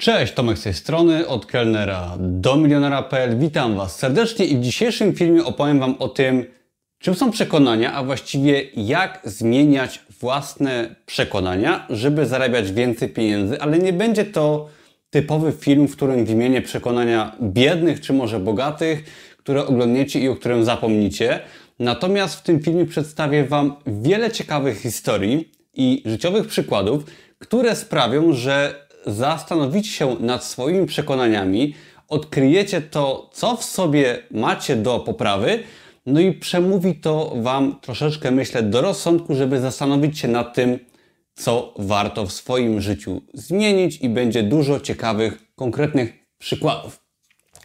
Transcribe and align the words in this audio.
Cześć, 0.00 0.32
Tomek 0.32 0.58
z 0.58 0.62
tej 0.62 0.74
strony, 0.74 1.26
od 1.26 1.46
kelnera 1.46 2.16
do 2.18 2.56
milionera.pl. 2.56 3.38
Witam 3.38 3.76
Was 3.76 3.98
serdecznie 3.98 4.46
i 4.46 4.56
w 4.56 4.60
dzisiejszym 4.60 5.14
filmie 5.14 5.44
opowiem 5.44 5.80
Wam 5.80 5.94
o 5.98 6.08
tym, 6.08 6.44
czym 6.98 7.14
są 7.14 7.30
przekonania, 7.30 7.92
a 7.92 8.02
właściwie 8.04 8.62
jak 8.76 9.20
zmieniać 9.24 10.00
własne 10.20 10.94
przekonania, 11.06 11.86
żeby 11.90 12.26
zarabiać 12.26 12.72
więcej 12.72 13.08
pieniędzy, 13.08 13.60
ale 13.60 13.78
nie 13.78 13.92
będzie 13.92 14.24
to 14.24 14.68
typowy 15.10 15.52
film, 15.52 15.88
w 15.88 15.96
którym 15.96 16.24
wymienię 16.24 16.62
przekonania 16.62 17.36
biednych 17.42 18.00
czy 18.00 18.12
może 18.12 18.40
bogatych, 18.40 19.04
które 19.38 19.66
oglądniecie 19.66 20.20
i 20.20 20.28
o 20.28 20.36
którym 20.36 20.64
zapomnicie. 20.64 21.40
Natomiast 21.78 22.34
w 22.34 22.42
tym 22.42 22.60
filmie 22.60 22.86
przedstawię 22.86 23.44
Wam 23.44 23.76
wiele 23.86 24.30
ciekawych 24.30 24.80
historii 24.80 25.52
i 25.74 26.02
życiowych 26.06 26.46
przykładów, 26.46 27.04
które 27.38 27.76
sprawią, 27.76 28.32
że 28.32 28.87
zastanowicie 29.08 29.90
się 29.90 30.16
nad 30.20 30.44
swoimi 30.44 30.86
przekonaniami, 30.86 31.74
odkryjecie 32.08 32.80
to, 32.80 33.30
co 33.32 33.56
w 33.56 33.64
sobie 33.64 34.22
macie 34.30 34.76
do 34.76 35.00
poprawy, 35.00 35.62
no 36.06 36.20
i 36.20 36.32
przemówi 36.32 36.94
to 36.94 37.32
Wam 37.36 37.80
troszeczkę, 37.80 38.30
myślę, 38.30 38.62
do 38.62 38.80
rozsądku, 38.80 39.34
żeby 39.34 39.60
zastanowić 39.60 40.18
się 40.18 40.28
nad 40.28 40.54
tym, 40.54 40.78
co 41.34 41.74
warto 41.78 42.26
w 42.26 42.32
swoim 42.32 42.80
życiu 42.80 43.22
zmienić 43.34 44.00
i 44.00 44.08
będzie 44.08 44.42
dużo 44.42 44.80
ciekawych, 44.80 45.38
konkretnych 45.54 46.12
przykładów. 46.38 47.00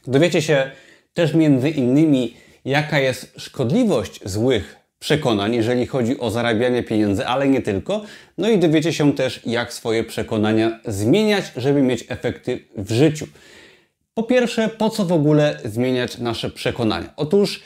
Dowiecie 0.08 0.42
się 0.42 0.72
też 1.14 1.34
między 1.34 1.70
innymi, 1.70 2.34
jaka 2.66 3.00
jest 3.00 3.34
szkodliwość 3.38 4.20
złych 4.26 4.83
przekonań, 5.04 5.56
jeżeli 5.56 5.88
chodzi 5.88 6.20
o 6.20 6.32
zarabianie 6.32 6.84
pieniędzy, 6.84 7.26
ale 7.26 7.48
nie 7.48 7.62
tylko. 7.62 8.04
No 8.38 8.50
i 8.50 8.58
dowiecie 8.58 8.94
się 8.94 9.14
też, 9.14 9.40
jak 9.46 9.74
swoje 9.74 10.04
przekonania 10.04 10.80
zmieniać, 10.86 11.46
żeby 11.58 11.82
mieć 11.82 12.06
efekty 12.10 12.66
w 12.78 12.92
życiu. 12.92 13.28
Po 14.14 14.24
pierwsze, 14.24 14.70
po 14.70 14.90
co 14.90 15.06
w 15.06 15.12
ogóle 15.12 15.60
zmieniać 15.66 16.18
nasze 16.18 16.50
przekonania? 16.50 17.14
Otóż, 17.18 17.64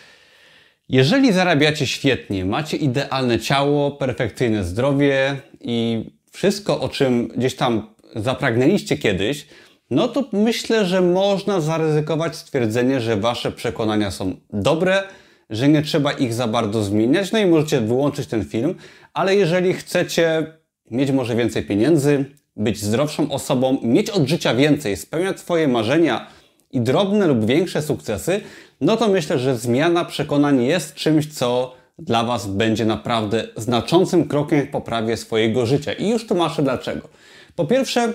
jeżeli 0.89 1.33
zarabiacie 1.33 1.87
świetnie, 1.87 2.45
macie 2.45 2.77
idealne 2.77 3.39
ciało, 3.39 3.91
perfekcyjne 3.91 4.63
zdrowie 4.63 5.35
i 5.61 6.05
wszystko, 6.31 6.81
o 6.81 6.89
czym 6.89 7.27
gdzieś 7.27 7.55
tam 7.55 7.87
zapragnęliście 8.15 8.97
kiedyś, 8.97 9.47
no 9.89 10.07
to 10.07 10.23
myślę, 10.31 10.85
że 10.85 11.01
można 11.01 11.61
zaryzykować 11.61 12.35
stwierdzenie, 12.35 13.01
że 13.01 13.17
wasze 13.17 13.51
przekonania 13.51 14.11
są 14.11 14.35
dobre, 14.53 15.03
że 15.49 15.69
nie 15.69 15.81
trzeba 15.81 16.11
ich 16.11 16.33
za 16.33 16.47
bardzo 16.47 16.83
zmieniać, 16.83 17.31
no 17.31 17.39
i 17.39 17.45
możecie 17.45 17.81
wyłączyć 17.81 18.27
ten 18.27 18.45
film, 18.45 18.75
ale 19.13 19.35
jeżeli 19.35 19.73
chcecie 19.73 20.53
mieć 20.91 21.11
może 21.11 21.35
więcej 21.35 21.63
pieniędzy, 21.63 22.25
być 22.55 22.83
zdrowszą 22.83 23.31
osobą, 23.31 23.77
mieć 23.83 24.09
od 24.09 24.27
życia 24.27 24.55
więcej, 24.55 24.97
spełniać 24.97 25.39
swoje 25.39 25.67
marzenia 25.67 26.27
i 26.71 26.81
drobne 26.81 27.27
lub 27.27 27.45
większe 27.45 27.81
sukcesy, 27.81 28.41
no 28.81 28.97
to 28.97 29.07
myślę, 29.07 29.39
że 29.39 29.57
zmiana 29.57 30.05
przekonań 30.05 30.63
jest 30.63 30.93
czymś, 30.93 31.33
co 31.33 31.75
dla 31.99 32.23
Was 32.23 32.47
będzie 32.47 32.85
naprawdę 32.85 33.47
znaczącym 33.55 34.27
krokiem 34.27 34.61
w 34.61 34.69
poprawie 34.69 35.17
swojego 35.17 35.65
życia. 35.65 35.93
I 35.93 36.09
już 36.09 36.27
tłumaczę 36.27 36.63
dlaczego. 36.63 37.07
Po 37.55 37.65
pierwsze, 37.65 38.13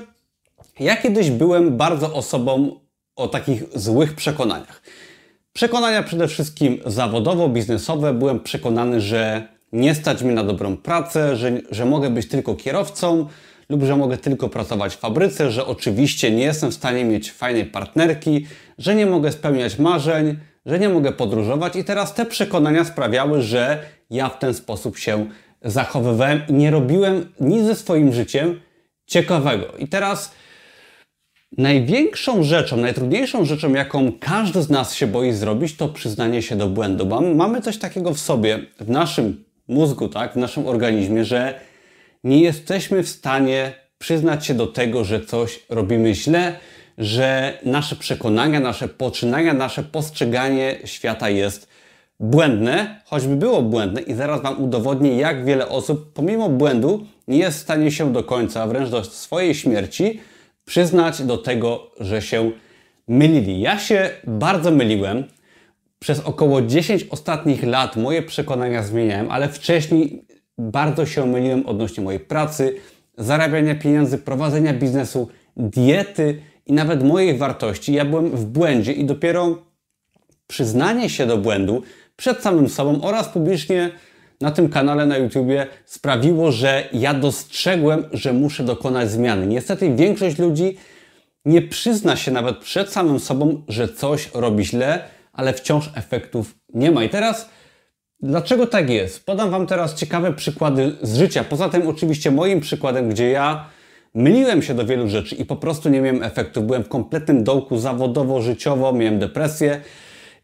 ja 0.81 0.97
kiedyś 0.97 1.31
byłem 1.31 1.77
bardzo 1.77 2.15
osobą 2.15 2.81
o 3.17 3.29
takich 3.29 3.63
złych 3.75 4.15
przekonaniach. 4.15 4.83
Przekonania 5.53 6.03
przede 6.03 6.28
wszystkim 6.28 6.78
zawodowo-biznesowe. 6.86 8.19
Byłem 8.19 8.41
przekonany, 8.41 9.00
że 9.00 9.48
nie 9.72 9.95
stać 9.95 10.22
mi 10.22 10.34
na 10.34 10.45
dobrą 10.45 10.77
pracę, 10.77 11.36
że, 11.36 11.53
że 11.70 11.84
mogę 11.84 12.11
być 12.11 12.28
tylko 12.28 12.55
kierowcą 12.55 13.27
lub 13.69 13.83
że 13.83 13.97
mogę 13.97 14.19
tylko 14.19 14.48
pracować 14.48 14.95
w 14.95 14.98
fabryce, 14.98 15.50
że 15.50 15.67
oczywiście 15.67 16.30
nie 16.30 16.45
jestem 16.45 16.70
w 16.70 16.75
stanie 16.75 17.05
mieć 17.05 17.33
fajnej 17.33 17.64
partnerki, 17.64 18.47
że 18.78 18.95
nie 18.95 19.06
mogę 19.06 19.33
spełniać 19.33 19.78
marzeń, 19.78 20.36
że 20.67 20.78
nie 20.78 20.89
mogę 20.89 21.12
podróżować 21.12 21.77
i 21.77 21.84
teraz 21.84 22.14
te 22.14 22.27
przekonania 22.27 22.84
sprawiały, 22.84 23.42
że 23.42 23.78
ja 24.11 24.29
w 24.29 24.39
ten 24.39 24.55
sposób 24.55 24.98
się 24.98 25.27
zachowywałem 25.62 26.42
i 26.48 26.52
nie 26.52 26.70
robiłem 26.70 27.33
nic 27.41 27.67
ze 27.67 27.74
swoim 27.74 28.12
życiem 28.12 28.61
ciekawego. 29.07 29.67
I 29.79 29.89
teraz 29.89 30.33
Największą 31.58 32.42
rzeczą, 32.42 32.77
najtrudniejszą 32.77 33.45
rzeczą, 33.45 33.74
jaką 33.74 34.13
każdy 34.20 34.63
z 34.63 34.70
nas 34.70 34.95
się 34.95 35.07
boi 35.07 35.33
zrobić, 35.33 35.77
to 35.77 35.89
przyznanie 35.89 36.42
się 36.42 36.57
do 36.57 36.68
błędu. 36.68 37.07
Mamy 37.35 37.61
coś 37.61 37.79
takiego 37.79 38.14
w 38.14 38.20
sobie, 38.20 38.58
w 38.80 38.90
naszym 38.90 39.45
mózgu, 39.68 40.08
tak, 40.08 40.33
w 40.33 40.36
naszym 40.36 40.67
organizmie, 40.67 41.24
że 41.24 41.61
nie 42.24 42.41
jesteśmy 42.41 43.02
w 43.02 43.08
stanie 43.08 43.73
przyznać 43.98 44.46
się 44.46 44.55
do 44.55 44.67
tego, 44.67 45.05
że 45.05 45.20
coś 45.20 45.61
robimy 45.68 46.14
źle, 46.14 46.57
że 46.98 47.58
nasze 47.64 47.96
przekonania, 47.96 48.61
nasze 48.61 48.89
poczynania, 48.89 49.55
nasze 49.55 49.83
postrzeganie 49.83 50.79
świata 50.85 51.30
jest 51.30 51.68
błędne, 52.20 53.01
choćby 53.05 53.36
było 53.36 53.62
błędne 53.62 54.01
i 54.01 54.14
zaraz 54.14 54.42
Wam 54.42 54.62
udowodnię, 54.64 55.17
jak 55.17 55.45
wiele 55.45 55.68
osób 55.68 56.12
pomimo 56.12 56.48
błędu 56.48 57.07
nie 57.29 57.39
jest 57.39 57.58
w 57.58 57.62
stanie 57.62 57.91
się 57.91 58.12
do 58.12 58.24
końca, 58.24 58.67
wręcz 58.67 58.91
do 58.91 59.05
swojej 59.05 59.55
śmierci, 59.55 60.20
przyznać 60.64 61.23
do 61.23 61.39
tego, 61.39 61.90
że 62.00 62.23
się 62.23 62.50
mylili. 63.08 63.61
Ja 63.61 63.78
się 63.78 64.11
bardzo 64.27 64.70
myliłem. 64.70 65.24
Przez 65.98 66.20
około 66.20 66.62
10 66.62 67.06
ostatnich 67.11 67.62
lat 67.62 67.96
moje 67.96 68.23
przekonania 68.23 68.83
zmieniałem, 68.83 69.30
ale 69.30 69.48
wcześniej 69.48 70.24
bardzo 70.58 71.06
się 71.06 71.27
myliłem 71.27 71.67
odnośnie 71.67 72.05
mojej 72.05 72.20
pracy, 72.20 72.77
zarabiania 73.18 73.74
pieniędzy, 73.74 74.18
prowadzenia 74.18 74.74
biznesu, 74.74 75.28
diety 75.56 76.42
i 76.67 76.73
nawet 76.73 77.05
mojej 77.05 77.39
wartości. 77.39 77.92
Ja 77.92 78.05
byłem 78.05 78.30
w 78.30 78.44
błędzie 78.44 78.92
i 78.92 79.05
dopiero 79.05 79.58
przyznanie 80.46 81.11
się 81.11 81.27
do 81.27 81.39
błędu 81.39 81.83
przed 82.17 82.42
samym 82.42 82.68
sobą 82.68 83.02
oraz 83.02 83.29
publicznie 83.29 83.90
na 84.41 84.51
tym 84.51 84.69
kanale 84.69 85.07
na 85.07 85.17
YouTubie 85.17 85.67
sprawiło, 85.85 86.53
że 86.53 86.89
ja 86.93 87.15
dostrzegłem, 87.15 88.05
że 88.13 88.33
muszę 88.33 88.65
dokonać 88.65 89.11
zmiany. 89.11 89.47
Niestety 89.47 89.95
większość 89.95 90.39
ludzi 90.39 90.77
nie 91.45 91.63
przyzna 91.63 92.17
się 92.17 92.31
nawet 92.31 92.59
przed 92.59 92.92
samym 92.92 93.21
sobą, 93.21 93.63
że 93.69 93.89
coś 93.89 94.31
robi 94.35 94.65
źle, 94.65 95.05
ale 95.33 95.53
wciąż 95.53 95.91
efektów 95.95 96.55
nie 96.75 96.91
ma. 96.91 97.05
I 97.05 97.09
teraz 97.09 97.48
dlaczego 98.21 98.67
tak 98.67 98.91
jest? 98.91 99.27
Podam 99.27 99.51
Wam 99.51 99.67
teraz 99.67 99.95
ciekawe 99.95 100.33
przykłady 100.33 100.97
z 101.03 101.17
życia. 101.17 101.45
Poza 101.45 101.69
tym 101.69 101.89
oczywiście 101.89 102.31
moim 102.31 102.61
przykładem, 102.61 103.09
gdzie 103.09 103.31
ja 103.31 103.65
myliłem 104.15 104.63
się 104.63 104.75
do 104.75 104.87
wielu 104.87 105.09
rzeczy 105.09 105.35
i 105.35 105.45
po 105.45 105.57
prostu 105.57 105.89
nie 105.89 106.01
miałem 106.01 106.23
efektów. 106.23 106.67
Byłem 106.67 106.85
w 106.85 106.89
kompletnym 106.89 107.45
dołku 107.45 107.79
zawodowo, 107.79 108.42
życiowo, 108.42 108.92
miałem 108.92 109.19
depresję 109.19 109.81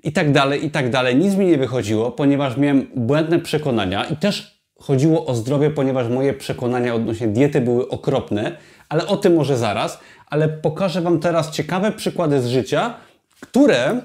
i 0.02 0.12
tak 0.12 0.32
dalej, 0.32 0.66
i 0.66 0.70
tak 0.70 0.90
dalej. 0.90 1.16
Nic 1.16 1.34
mi 1.34 1.46
nie 1.46 1.58
wychodziło, 1.58 2.10
ponieważ 2.10 2.56
miałem 2.56 2.86
błędne 2.96 3.38
przekonania 3.38 4.04
i 4.04 4.16
też 4.16 4.62
chodziło 4.80 5.26
o 5.26 5.34
zdrowie, 5.34 5.70
ponieważ 5.70 6.08
moje 6.08 6.34
przekonania 6.34 6.94
odnośnie 6.94 7.28
diety 7.28 7.60
były 7.60 7.88
okropne, 7.88 8.56
ale 8.88 9.06
o 9.06 9.16
tym 9.16 9.34
może 9.34 9.56
zaraz. 9.56 9.98
Ale 10.26 10.48
pokażę 10.48 11.00
Wam 11.00 11.20
teraz 11.20 11.50
ciekawe 11.50 11.92
przykłady 11.92 12.42
z 12.42 12.46
życia, 12.46 12.94
które 13.40 14.00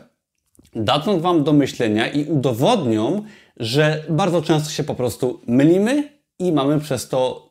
dadzą 0.76 1.20
Wam 1.20 1.44
do 1.44 1.54
myślenia 1.54 2.08
i 2.08 2.26
udowodnią, 2.26 3.24
że 3.58 4.04
bardzo 4.10 4.42
często 4.42 4.70
się 4.70 4.84
po 4.84 4.96
prostu 4.96 5.42
mylimy 5.48 6.10
i 6.40 6.52
mamy 6.52 6.80
przez 6.80 7.10
to 7.10 7.50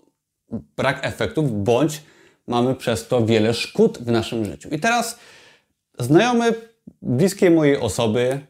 brak 0.76 1.06
efektów, 1.06 1.64
bądź 1.64 2.02
mamy 2.46 2.74
przez 2.74 3.08
to 3.08 3.26
wiele 3.26 3.54
szkód 3.54 3.98
w 3.98 4.06
naszym 4.06 4.44
życiu. 4.44 4.68
I 4.68 4.78
teraz 4.78 5.18
znajomy 5.98 6.54
bliskiej 7.02 7.50
mojej 7.50 7.76
osoby 7.76 8.40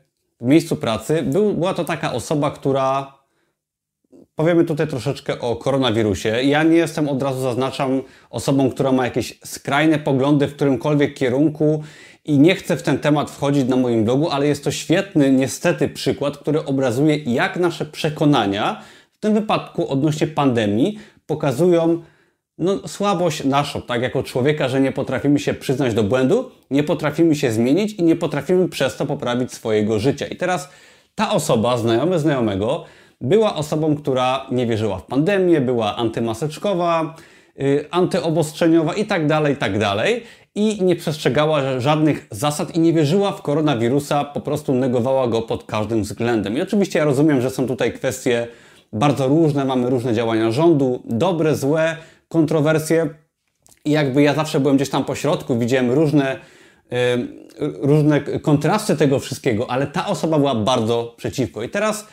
w 0.41 0.45
miejscu 0.45 0.77
pracy 0.77 1.23
był, 1.23 1.55
była 1.55 1.75
to 1.75 1.85
taka 1.85 2.13
osoba, 2.13 2.51
która 2.51 3.19
powiemy 4.35 4.65
tutaj 4.65 4.89
troszeczkę 4.89 5.41
o 5.41 5.57
koronawirusie. 5.57 6.29
Ja 6.29 6.63
nie 6.63 6.77
jestem, 6.77 7.09
od 7.09 7.23
razu 7.23 7.41
zaznaczam, 7.41 8.03
osobą, 8.31 8.71
która 8.71 8.93
ma 8.93 9.05
jakieś 9.05 9.39
skrajne 9.45 9.99
poglądy 9.99 10.47
w 10.49 10.55
którymkolwiek 10.55 11.15
kierunku 11.15 11.83
i 12.25 12.39
nie 12.39 12.55
chcę 12.55 12.77
w 12.77 12.83
ten 12.83 12.99
temat 12.99 13.31
wchodzić 13.31 13.69
na 13.69 13.77
moim 13.77 14.05
blogu, 14.05 14.31
ale 14.31 14.47
jest 14.47 14.65
to 14.65 14.71
świetny, 14.71 15.33
niestety, 15.33 15.89
przykład, 15.89 16.39
który 16.39 16.65
obrazuje, 16.65 17.17
jak 17.17 17.57
nasze 17.57 17.87
przekonania, 17.87 18.83
w 19.13 19.19
tym 19.19 19.35
wypadku 19.35 19.89
odnośnie 19.89 20.27
pandemii, 20.27 20.99
pokazują 21.27 22.03
no, 22.59 22.89
słabość 22.89 23.45
naszą, 23.45 23.83
tak, 23.83 24.03
jako 24.03 24.23
człowieka, 24.23 24.69
że 24.69 24.81
nie 24.81 24.93
potrafimy 24.93 25.39
się 25.39 25.55
przyznać 25.55 25.95
do 25.95 26.03
błędu, 26.03 26.51
nie 26.71 26.83
potrafimy 26.83 27.35
się 27.35 27.53
zmienić 27.53 27.93
i 27.93 28.03
nie 28.03 28.17
potrafimy 28.17 28.69
przez 28.69 28.97
to 28.97 29.07
poprawić 29.07 29.53
swojego 29.53 29.99
życia. 29.99 30.27
I 30.27 30.37
teraz 30.37 30.69
ta 31.15 31.31
osoba, 31.31 31.77
znajomy 31.77 32.19
znajomego, 32.19 32.85
była 33.21 33.57
osobą, 33.57 33.97
która 33.97 34.47
nie 34.51 34.67
wierzyła 34.67 34.99
w 34.99 35.07
pandemię, 35.07 35.61
była 35.61 35.97
antymaseczkowa, 35.97 37.15
yy, 37.57 37.85
antyobostrzeniowa 37.91 38.95
i 38.95 39.05
tak 39.05 39.27
dalej, 39.27 39.55
i 39.55 39.57
tak 39.57 39.79
dalej. 39.79 40.23
I 40.55 40.85
nie 40.85 40.97
przestrzegała 40.97 41.81
żadnych 41.81 42.27
zasad 42.31 42.77
i 42.77 42.81
nie 42.81 42.93
wierzyła 42.93 43.33
w 43.33 43.43
koronawirusa, 43.43 44.25
po 44.25 44.41
prostu 44.41 44.75
negowała 44.75 45.29
go 45.29 45.43
pod 45.43 45.65
każdym 45.65 46.03
względem. 46.03 46.57
I 46.57 46.63
oczywiście 46.63 46.99
ja 46.99 47.05
rozumiem, 47.05 47.41
że 47.41 47.51
są 47.51 47.67
tutaj 47.67 47.93
kwestie 47.93 48.47
bardzo 48.93 49.29
różne, 49.29 49.65
mamy 49.65 49.91
różne 49.91 50.15
działania 50.15 50.51
rządu, 50.51 51.03
dobre, 51.05 51.57
złe, 51.57 51.97
kontrowersje. 52.33 53.09
I 53.85 53.91
jakby 53.91 54.23
ja 54.23 54.35
zawsze 54.35 54.61
byłem 54.61 54.77
gdzieś 54.77 54.91
tam 54.91 55.05
po 55.05 55.15
środku, 55.15 55.59
widziałem 55.59 55.91
różne, 55.91 56.39
różne 57.83 58.21
kontrasty 58.21 58.97
tego 58.97 59.19
wszystkiego, 59.19 59.71
ale 59.71 59.87
ta 59.87 60.07
osoba 60.07 60.39
była 60.39 60.55
bardzo 60.55 61.15
przeciwko. 61.17 61.63
I 61.63 61.69
teraz 61.69 62.07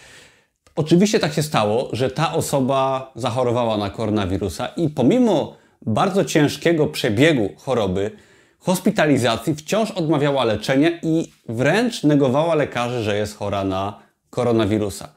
oczywiście 0.75 1.19
tak 1.19 1.33
się 1.33 1.43
stało, 1.43 1.89
że 1.93 2.11
ta 2.11 2.33
osoba 2.33 3.11
zachorowała 3.15 3.77
na 3.77 3.89
koronawirusa 3.89 4.67
i 4.67 4.89
pomimo 4.89 5.55
bardzo 5.85 6.25
ciężkiego 6.25 6.87
przebiegu 6.87 7.49
choroby, 7.57 8.11
hospitalizacji, 8.59 9.55
wciąż 9.55 9.91
odmawiała 9.91 10.43
leczenia 10.43 10.89
i 11.03 11.31
wręcz 11.49 12.03
negowała 12.03 12.55
lekarzy, 12.55 13.03
że 13.03 13.17
jest 13.17 13.37
chora 13.37 13.63
na 13.63 13.99
koronawirusa. 14.29 15.09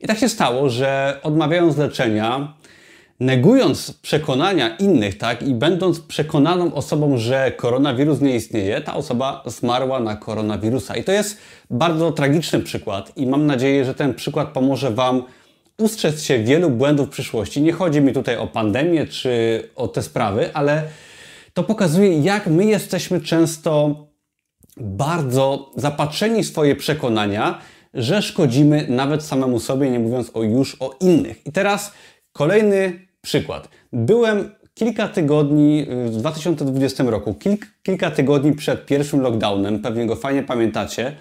I 0.00 0.06
tak 0.06 0.18
się 0.18 0.28
stało, 0.28 0.68
że 0.68 1.20
odmawiając 1.22 1.76
leczenia, 1.76 2.54
negując 3.20 3.92
przekonania 3.92 4.76
innych, 4.76 5.18
tak, 5.18 5.42
i 5.42 5.54
będąc 5.54 6.00
przekonaną 6.00 6.74
osobą, 6.74 7.16
że 7.16 7.52
koronawirus 7.52 8.20
nie 8.20 8.36
istnieje, 8.36 8.80
ta 8.80 8.94
osoba 8.94 9.42
zmarła 9.46 10.00
na 10.00 10.16
koronawirusa. 10.16 10.96
I 10.96 11.04
to 11.04 11.12
jest 11.12 11.38
bardzo 11.70 12.12
tragiczny 12.12 12.60
przykład 12.60 13.12
i 13.16 13.26
mam 13.26 13.46
nadzieję, 13.46 13.84
że 13.84 13.94
ten 13.94 14.14
przykład 14.14 14.48
pomoże 14.48 14.90
Wam 14.90 15.22
ustrzec 15.78 16.22
się 16.22 16.38
wielu 16.38 16.70
błędów 16.70 17.06
w 17.06 17.10
przyszłości. 17.10 17.62
Nie 17.62 17.72
chodzi 17.72 18.00
mi 18.00 18.12
tutaj 18.12 18.36
o 18.36 18.46
pandemię 18.46 19.06
czy 19.06 19.62
o 19.76 19.88
te 19.88 20.02
sprawy, 20.02 20.50
ale 20.54 20.82
to 21.54 21.62
pokazuje, 21.62 22.18
jak 22.18 22.46
my 22.46 22.64
jesteśmy 22.64 23.20
często 23.20 23.94
bardzo 24.76 25.72
zapatrzeni 25.76 26.42
w 26.42 26.46
swoje 26.46 26.76
przekonania, 26.76 27.58
że 27.94 28.22
szkodzimy 28.22 28.86
nawet 28.88 29.22
samemu 29.22 29.60
sobie, 29.60 29.90
nie 29.90 29.98
mówiąc 29.98 30.30
o 30.34 30.42
już 30.42 30.76
o 30.80 30.96
innych. 31.00 31.46
I 31.46 31.52
teraz 31.52 31.92
kolejny 32.32 33.07
przykład. 33.28 33.68
Byłem 33.92 34.50
kilka 34.74 35.08
tygodni 35.08 35.86
w 36.06 36.16
2020 36.16 37.04
roku, 37.04 37.34
kilk, 37.34 37.66
kilka 37.82 38.10
tygodni 38.10 38.52
przed 38.52 38.86
pierwszym 38.86 39.20
lockdownem, 39.20 39.78
pewnie 39.78 40.06
go 40.06 40.16
fajnie 40.16 40.42
pamiętacie, 40.42 41.16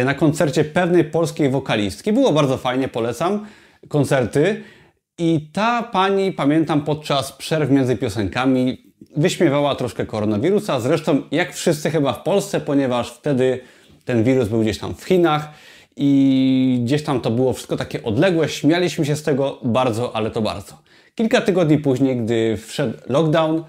y, 0.00 0.04
na 0.04 0.14
koncercie 0.14 0.64
pewnej 0.64 1.04
polskiej 1.04 1.50
wokalistki. 1.50 2.12
Było 2.12 2.32
bardzo 2.32 2.56
fajnie, 2.56 2.88
polecam 2.88 3.46
koncerty. 3.88 4.62
I 5.18 5.50
ta 5.52 5.82
pani, 5.82 6.32
pamiętam, 6.32 6.80
podczas 6.84 7.32
przerw 7.32 7.70
między 7.70 7.96
piosenkami 7.96 8.92
wyśmiewała 9.16 9.74
troszkę 9.74 10.06
koronawirusa. 10.06 10.80
Zresztą, 10.80 11.22
jak 11.30 11.54
wszyscy 11.54 11.90
chyba 11.90 12.12
w 12.12 12.22
Polsce, 12.22 12.60
ponieważ 12.60 13.10
wtedy 13.10 13.60
ten 14.04 14.24
wirus 14.24 14.48
był 14.48 14.60
gdzieś 14.60 14.78
tam 14.78 14.94
w 14.94 15.04
Chinach 15.04 15.48
i 15.96 16.80
gdzieś 16.84 17.02
tam 17.02 17.20
to 17.20 17.30
było 17.30 17.52
wszystko 17.52 17.76
takie 17.76 18.02
odległe. 18.02 18.48
Śmialiśmy 18.48 19.06
się 19.06 19.16
z 19.16 19.22
tego 19.22 19.58
bardzo, 19.62 20.16
ale 20.16 20.30
to 20.30 20.42
bardzo. 20.42 20.81
Kilka 21.14 21.40
tygodni 21.40 21.78
później, 21.78 22.16
gdy 22.16 22.56
wszedł 22.56 22.98
lockdown, 23.06 23.64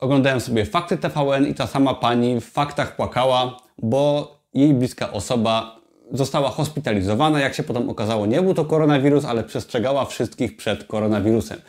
oglądałem 0.00 0.40
sobie 0.40 0.64
fakty 0.64 0.96
TVN 0.96 1.46
i 1.46 1.54
ta 1.54 1.66
sama 1.66 1.94
pani 1.94 2.40
w 2.40 2.44
faktach 2.44 2.96
płakała, 2.96 3.56
bo 3.78 4.32
jej 4.54 4.74
bliska 4.74 5.12
osoba 5.12 5.80
została 6.12 6.50
hospitalizowana. 6.50 7.40
Jak 7.40 7.54
się 7.54 7.62
potem 7.62 7.90
okazało, 7.90 8.26
nie 8.26 8.42
był 8.42 8.54
to 8.54 8.64
koronawirus, 8.64 9.24
ale 9.24 9.44
przestrzegała 9.44 10.04
wszystkich 10.04 10.56
przed 10.56 10.84
koronawirusem. 10.84 11.60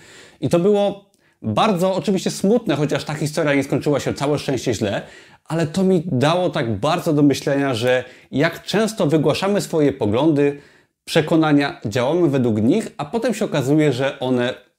I 0.41 0.49
to 0.49 0.59
było 0.59 1.11
bardzo 1.41 1.95
oczywiście 1.95 2.31
smutne, 2.31 2.75
chociaż 2.75 3.03
ta 3.03 3.13
historia 3.13 3.53
nie 3.53 3.63
skończyła 3.63 3.99
się 3.99 4.13
całe 4.13 4.39
szczęście 4.39 4.73
źle, 4.73 5.01
ale 5.45 5.67
to 5.67 5.83
mi 5.83 6.03
dało 6.05 6.49
tak 6.49 6.79
bardzo 6.79 7.13
do 7.13 7.21
myślenia, 7.21 7.73
że 7.73 8.03
jak 8.31 8.63
często 8.63 9.07
wygłaszamy 9.07 9.61
swoje 9.61 9.93
poglądy, 9.93 10.61
przekonania, 11.05 11.81
działamy 11.85 12.29
według 12.29 12.61
nich, 12.61 12.87
a 12.97 13.05
potem 13.05 13.33
się 13.33 13.45
okazuje, 13.45 13.93
że 13.93 14.19
one 14.19 14.70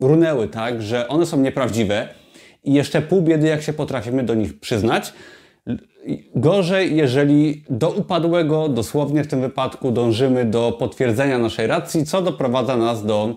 runęły, 0.00 0.48
tak, 0.48 0.82
że 0.82 1.08
one 1.08 1.26
są 1.26 1.40
nieprawdziwe 1.40 2.08
i 2.64 2.72
jeszcze 2.72 3.02
pół 3.02 3.22
biedy, 3.22 3.48
jak 3.48 3.62
się 3.62 3.72
potrafimy 3.72 4.22
do 4.22 4.34
nich 4.34 4.60
przyznać. 4.60 5.12
Gorzej, 6.34 6.96
jeżeli 6.96 7.64
do 7.70 7.90
upadłego, 7.90 8.68
dosłownie 8.68 9.24
w 9.24 9.26
tym 9.26 9.40
wypadku, 9.40 9.90
dążymy 9.90 10.44
do 10.44 10.72
potwierdzenia 10.72 11.38
naszej 11.38 11.66
racji, 11.66 12.06
co 12.06 12.22
doprowadza 12.22 12.76
nas 12.76 13.06
do 13.06 13.36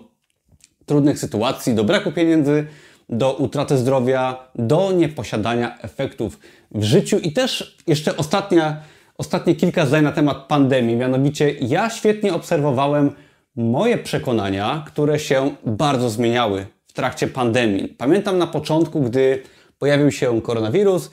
trudnych 0.86 1.18
sytuacji, 1.18 1.74
do 1.74 1.84
braku 1.84 2.12
pieniędzy, 2.12 2.66
do 3.08 3.32
utraty 3.32 3.78
zdrowia, 3.78 4.48
do 4.54 4.92
nieposiadania 4.92 5.78
efektów 5.78 6.38
w 6.70 6.82
życiu. 6.82 7.18
I 7.18 7.32
też 7.32 7.76
jeszcze 7.86 8.16
ostatnia, 8.16 8.80
ostatnie 9.18 9.54
kilka 9.54 9.86
zdań 9.86 10.04
na 10.04 10.12
temat 10.12 10.36
pandemii. 10.36 10.96
Mianowicie, 10.96 11.50
ja 11.60 11.90
świetnie 11.90 12.34
obserwowałem 12.34 13.10
moje 13.56 13.98
przekonania, 13.98 14.84
które 14.86 15.18
się 15.18 15.54
bardzo 15.66 16.10
zmieniały 16.10 16.66
w 16.86 16.92
trakcie 16.92 17.26
pandemii. 17.26 17.88
Pamiętam 17.88 18.38
na 18.38 18.46
początku, 18.46 19.00
gdy 19.00 19.42
pojawił 19.78 20.10
się 20.10 20.42
koronawirus, 20.42 21.10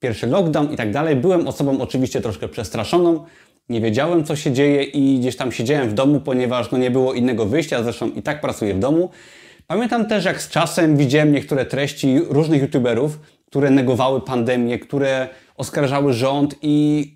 pierwszy 0.00 0.26
lockdown 0.26 0.72
i 0.72 0.76
tak 0.76 0.92
dalej, 0.92 1.16
byłem 1.16 1.48
osobą 1.48 1.80
oczywiście 1.80 2.20
troszkę 2.20 2.48
przestraszoną. 2.48 3.24
Nie 3.68 3.80
wiedziałem, 3.80 4.24
co 4.24 4.36
się 4.36 4.52
dzieje 4.52 4.82
i 4.82 5.18
gdzieś 5.18 5.36
tam 5.36 5.52
siedziałem 5.52 5.88
w 5.88 5.94
domu, 5.94 6.20
ponieważ 6.20 6.70
no, 6.70 6.78
nie 6.78 6.90
było 6.90 7.14
innego 7.14 7.46
wyjścia, 7.46 7.82
zresztą 7.82 8.10
i 8.10 8.22
tak 8.22 8.40
pracuję 8.40 8.74
w 8.74 8.78
domu. 8.78 9.10
Pamiętam 9.66 10.06
też, 10.06 10.24
jak 10.24 10.42
z 10.42 10.48
czasem 10.48 10.96
widziałem 10.96 11.32
niektóre 11.32 11.66
treści 11.66 12.20
różnych 12.28 12.62
youtuberów, 12.62 13.18
które 13.46 13.70
negowały 13.70 14.20
pandemię, 14.20 14.78
które 14.78 15.28
oskarżały 15.56 16.12
rząd 16.12 16.54
i 16.62 17.06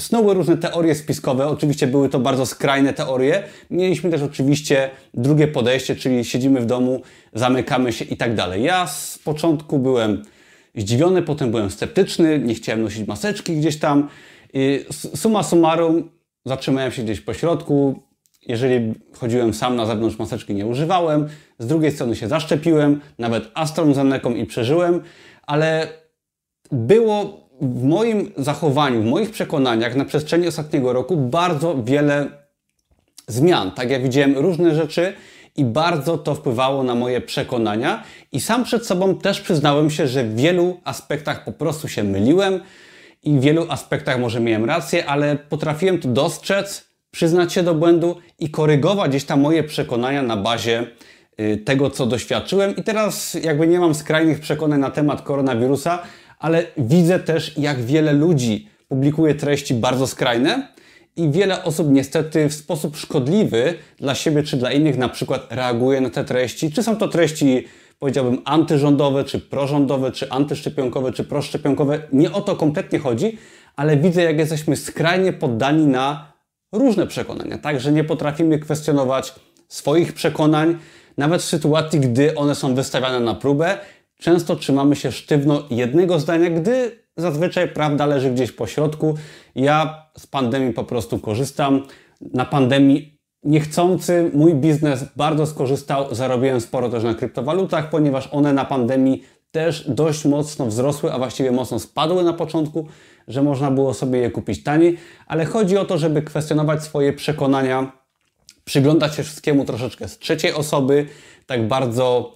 snuły 0.00 0.34
różne 0.34 0.56
teorie 0.56 0.94
spiskowe. 0.94 1.46
Oczywiście 1.46 1.86
były 1.86 2.08
to 2.08 2.18
bardzo 2.18 2.46
skrajne 2.46 2.92
teorie. 2.92 3.42
Mieliśmy 3.70 4.10
też 4.10 4.22
oczywiście 4.22 4.90
drugie 5.14 5.48
podejście, 5.48 5.96
czyli 5.96 6.24
siedzimy 6.24 6.60
w 6.60 6.66
domu, 6.66 7.02
zamykamy 7.34 7.92
się 7.92 8.04
i 8.04 8.16
tak 8.16 8.34
dalej. 8.34 8.62
Ja 8.62 8.86
z 8.86 9.18
początku 9.18 9.78
byłem 9.78 10.22
zdziwiony, 10.74 11.22
potem 11.22 11.50
byłem 11.50 11.70
sceptyczny, 11.70 12.38
nie 12.38 12.54
chciałem 12.54 12.82
nosić 12.82 13.08
maseczki 13.08 13.56
gdzieś 13.56 13.78
tam. 13.78 14.08
Suma 14.92 15.42
summarum, 15.42 16.10
zatrzymałem 16.44 16.92
się 16.92 17.02
gdzieś 17.02 17.20
po 17.20 17.34
środku. 17.34 18.02
Jeżeli 18.46 18.94
chodziłem 19.16 19.54
sam 19.54 19.76
na 19.76 19.86
zewnątrz, 19.86 20.18
maseczki 20.18 20.54
nie 20.54 20.66
używałem. 20.66 21.28
Z 21.58 21.66
drugiej 21.66 21.92
strony 21.92 22.16
się 22.16 22.28
zaszczepiłem, 22.28 23.00
nawet 23.18 23.50
AstraZeneką 23.54 24.34
i 24.34 24.46
przeżyłem, 24.46 25.02
ale 25.42 25.88
było 26.72 27.49
w 27.60 27.84
moim 27.84 28.32
zachowaniu, 28.36 29.02
w 29.02 29.06
moich 29.06 29.30
przekonaniach 29.30 29.96
na 29.96 30.04
przestrzeni 30.04 30.48
ostatniego 30.48 30.92
roku 30.92 31.16
bardzo 31.16 31.82
wiele 31.82 32.26
zmian. 33.26 33.70
Tak, 33.70 33.90
ja 33.90 34.00
widziałem 34.00 34.38
różne 34.38 34.74
rzeczy 34.74 35.12
i 35.56 35.64
bardzo 35.64 36.18
to 36.18 36.34
wpływało 36.34 36.82
na 36.82 36.94
moje 36.94 37.20
przekonania 37.20 38.02
i 38.32 38.40
sam 38.40 38.64
przed 38.64 38.86
sobą 38.86 39.16
też 39.16 39.40
przyznałem 39.40 39.90
się, 39.90 40.06
że 40.06 40.24
w 40.24 40.36
wielu 40.36 40.80
aspektach 40.84 41.44
po 41.44 41.52
prostu 41.52 41.88
się 41.88 42.04
myliłem 42.04 42.60
i 43.22 43.38
w 43.38 43.40
wielu 43.40 43.66
aspektach 43.70 44.20
może 44.20 44.40
miałem 44.40 44.64
rację, 44.64 45.06
ale 45.06 45.36
potrafiłem 45.36 45.98
to 45.98 46.08
dostrzec, 46.08 46.90
przyznać 47.10 47.52
się 47.52 47.62
do 47.62 47.74
błędu 47.74 48.16
i 48.38 48.50
korygować 48.50 49.10
gdzieś 49.10 49.24
tam 49.24 49.40
moje 49.40 49.64
przekonania 49.64 50.22
na 50.22 50.36
bazie 50.36 50.86
y, 51.40 51.56
tego, 51.56 51.90
co 51.90 52.06
doświadczyłem. 52.06 52.76
I 52.76 52.82
teraz 52.82 53.34
jakby 53.42 53.66
nie 53.66 53.80
mam 53.80 53.94
skrajnych 53.94 54.40
przekonań 54.40 54.80
na 54.80 54.90
temat 54.90 55.22
koronawirusa, 55.22 56.02
ale 56.40 56.64
widzę 56.76 57.18
też, 57.18 57.58
jak 57.58 57.80
wiele 57.80 58.12
ludzi 58.12 58.68
publikuje 58.88 59.34
treści 59.34 59.74
bardzo 59.74 60.06
skrajne 60.06 60.68
i 61.16 61.30
wiele 61.30 61.64
osób 61.64 61.90
niestety 61.90 62.48
w 62.48 62.54
sposób 62.54 62.96
szkodliwy 62.96 63.74
dla 63.98 64.14
siebie 64.14 64.42
czy 64.42 64.56
dla 64.56 64.72
innych 64.72 64.98
na 64.98 65.08
przykład 65.08 65.46
reaguje 65.50 66.00
na 66.00 66.10
te 66.10 66.24
treści. 66.24 66.72
Czy 66.72 66.82
są 66.82 66.96
to 66.96 67.08
treści 67.08 67.66
powiedziałbym 67.98 68.42
antyrządowe, 68.44 69.24
czy 69.24 69.38
prorządowe, 69.38 70.12
czy 70.12 70.30
antyszczepionkowe, 70.30 71.12
czy 71.12 71.24
proszczepionkowe. 71.24 72.02
Nie 72.12 72.32
o 72.32 72.40
to 72.40 72.56
kompletnie 72.56 72.98
chodzi, 72.98 73.38
ale 73.76 73.96
widzę, 73.96 74.22
jak 74.22 74.38
jesteśmy 74.38 74.76
skrajnie 74.76 75.32
poddani 75.32 75.86
na 75.86 76.32
różne 76.72 77.06
przekonania, 77.06 77.58
tak, 77.58 77.80
że 77.80 77.92
nie 77.92 78.04
potrafimy 78.04 78.58
kwestionować 78.58 79.34
swoich 79.68 80.12
przekonań, 80.12 80.78
nawet 81.16 81.42
w 81.42 81.44
sytuacji, 81.44 82.00
gdy 82.00 82.34
one 82.34 82.54
są 82.54 82.74
wystawiane 82.74 83.20
na 83.20 83.34
próbę. 83.34 83.78
Często 84.20 84.56
trzymamy 84.56 84.96
się 84.96 85.12
sztywno 85.12 85.62
jednego 85.70 86.18
zdania, 86.18 86.50
gdy 86.50 87.04
zazwyczaj 87.16 87.68
prawda 87.68 88.06
leży 88.06 88.30
gdzieś 88.30 88.52
po 88.52 88.66
środku. 88.66 89.14
Ja 89.54 90.06
z 90.18 90.26
pandemii 90.26 90.72
po 90.72 90.84
prostu 90.84 91.18
korzystam. 91.18 91.86
Na 92.20 92.44
pandemii 92.44 93.20
niechcący 93.42 94.30
mój 94.34 94.54
biznes 94.54 95.04
bardzo 95.16 95.46
skorzystał. 95.46 96.14
Zarobiłem 96.14 96.60
sporo 96.60 96.88
też 96.88 97.04
na 97.04 97.14
kryptowalutach, 97.14 97.90
ponieważ 97.90 98.28
one 98.32 98.52
na 98.52 98.64
pandemii 98.64 99.24
też 99.50 99.90
dość 99.90 100.24
mocno 100.24 100.66
wzrosły, 100.66 101.12
a 101.12 101.18
właściwie 101.18 101.52
mocno 101.52 101.78
spadły 101.78 102.24
na 102.24 102.32
początku, 102.32 102.86
że 103.28 103.42
można 103.42 103.70
było 103.70 103.94
sobie 103.94 104.18
je 104.18 104.30
kupić 104.30 104.62
taniej, 104.62 104.98
ale 105.26 105.44
chodzi 105.44 105.76
o 105.76 105.84
to, 105.84 105.98
żeby 105.98 106.22
kwestionować 106.22 106.82
swoje 106.82 107.12
przekonania, 107.12 107.92
przyglądać 108.64 109.14
się 109.14 109.22
wszystkiemu 109.22 109.64
troszeczkę 109.64 110.08
z 110.08 110.18
trzeciej 110.18 110.52
osoby, 110.52 111.06
tak 111.46 111.68
bardzo 111.68 112.34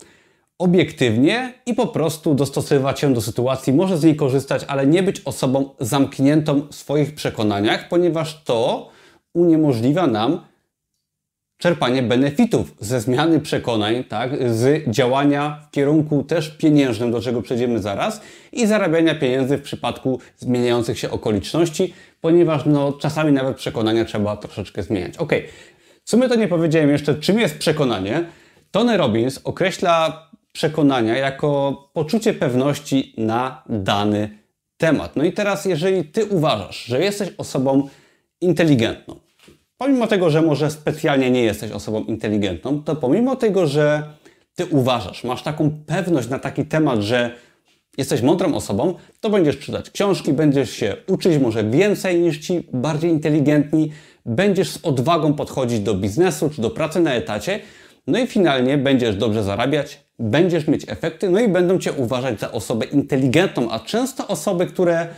obiektywnie 0.59 1.53
i 1.67 1.75
po 1.75 1.87
prostu 1.87 2.35
dostosowywać 2.35 3.01
się 3.01 3.15
do 3.15 3.21
sytuacji, 3.21 3.73
może 3.73 3.99
z 3.99 4.05
niej 4.05 4.17
korzystać, 4.17 4.65
ale 4.69 4.87
nie 4.87 5.03
być 5.03 5.21
osobą 5.25 5.71
zamkniętą 5.81 6.67
w 6.71 6.75
swoich 6.75 7.15
przekonaniach, 7.15 7.89
ponieważ 7.89 8.43
to 8.45 8.89
uniemożliwia 9.35 10.07
nam 10.07 10.41
czerpanie 11.59 12.03
benefitów 12.03 12.75
ze 12.81 13.01
zmiany 13.01 13.41
przekonań, 13.41 14.05
tak, 14.05 14.53
z 14.53 14.91
działania 14.91 15.61
w 15.69 15.71
kierunku 15.71 16.23
też 16.23 16.51
pieniężnym, 16.51 17.13
do 17.13 17.21
czego 17.21 17.43
przejdziemy 17.43 17.79
zaraz, 17.79 18.21
i 18.53 18.67
zarabiania 18.67 19.15
pieniędzy 19.15 19.59
w 19.59 19.63
przypadku 19.63 20.21
zmieniających 20.37 20.99
się 20.99 21.11
okoliczności, 21.11 21.95
ponieważ 22.21 22.63
no, 22.67 22.93
czasami 22.93 23.33
nawet 23.33 23.57
przekonania 23.57 24.05
trzeba 24.05 24.37
troszeczkę 24.37 24.83
zmieniać. 24.83 25.17
Ok, 25.17 25.33
w 26.05 26.11
sumie 26.11 26.29
to 26.29 26.35
nie 26.35 26.49
powiedziałem 26.49 26.91
jeszcze, 26.91 27.15
czym 27.15 27.39
jest 27.39 27.59
przekonanie. 27.59 28.25
Tony 28.71 28.97
Robbins 28.97 29.41
określa 29.45 30.24
przekonania 30.55 31.17
jako 31.17 31.83
poczucie 31.93 32.35
pewności 32.35 33.15
na 33.19 33.63
dany 33.69 34.39
temat. 34.77 35.17
No 35.17 35.25
i 35.25 35.33
teraz, 35.33 35.65
jeżeli 35.65 36.05
Ty 36.05 36.27
uważasz, 36.27 36.85
że 36.85 37.01
jesteś 37.01 37.29
osobą 37.39 37.89
inteligentną, 38.41 39.17
pomimo 39.79 40.07
tego, 40.07 40.31
że 40.31 40.43
może 40.43 40.71
specjalnie 40.71 41.31
nie 41.31 41.43
jesteś 41.43 41.71
osobą 41.71 42.05
inteligentną, 42.05 42.83
to 42.83 42.97
pomimo 42.97 43.37
tego, 43.37 43.67
że 43.67 44.03
Ty 44.55 44.67
uważasz, 44.67 45.25
masz 45.25 45.43
taką 45.43 45.71
pewność 45.87 46.29
na 46.29 46.39
taki 46.39 46.65
temat, 46.65 47.01
że 47.01 47.31
jesteś 47.99 48.23
mądrą 48.23 48.55
osobą, 48.55 48.95
to 49.21 49.31
będziesz 49.31 49.59
czytać 49.59 49.91
książki, 49.91 50.33
będziesz 50.33 50.71
się 50.71 50.97
uczyć 51.07 51.39
może 51.39 51.65
więcej 51.65 52.21
niż 52.21 52.39
ci 52.39 52.69
bardziej 52.73 53.11
inteligentni, 53.11 53.93
będziesz 54.27 54.71
z 54.71 54.85
odwagą 54.85 55.35
podchodzić 55.35 55.81
do 55.81 55.95
biznesu 55.95 56.51
czy 56.51 56.63
do 56.63 56.71
pracy 56.71 57.01
na 57.01 57.15
etacie, 57.15 57.61
no 58.07 58.19
i 58.19 58.27
finalnie 58.27 58.79
będziesz 58.79 59.17
dobrze 59.17 59.43
zarabiać, 59.45 60.04
będziesz 60.19 60.69
mieć 60.69 60.85
efekty, 60.89 61.31
no 61.31 61.41
i 61.41 61.49
będą 61.49 61.79
Cię 61.79 61.93
uważać 61.93 62.41
za 62.41 62.53
osobę 62.53 62.87
inteligentną, 62.87 63.71
a 63.71 63.81
często 63.81 64.29
osoby, 64.29 64.67
które 64.67 65.09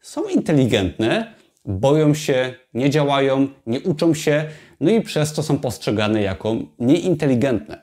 są 0.00 0.24
inteligentne, 0.24 1.34
boją 1.64 2.14
się, 2.14 2.54
nie 2.74 2.90
działają, 2.90 3.48
nie 3.66 3.80
uczą 3.80 4.14
się, 4.14 4.44
no 4.80 4.90
i 4.90 5.00
przez 5.00 5.32
to 5.32 5.42
są 5.42 5.58
postrzegane 5.58 6.22
jako 6.22 6.56
nieinteligentne. 6.78 7.82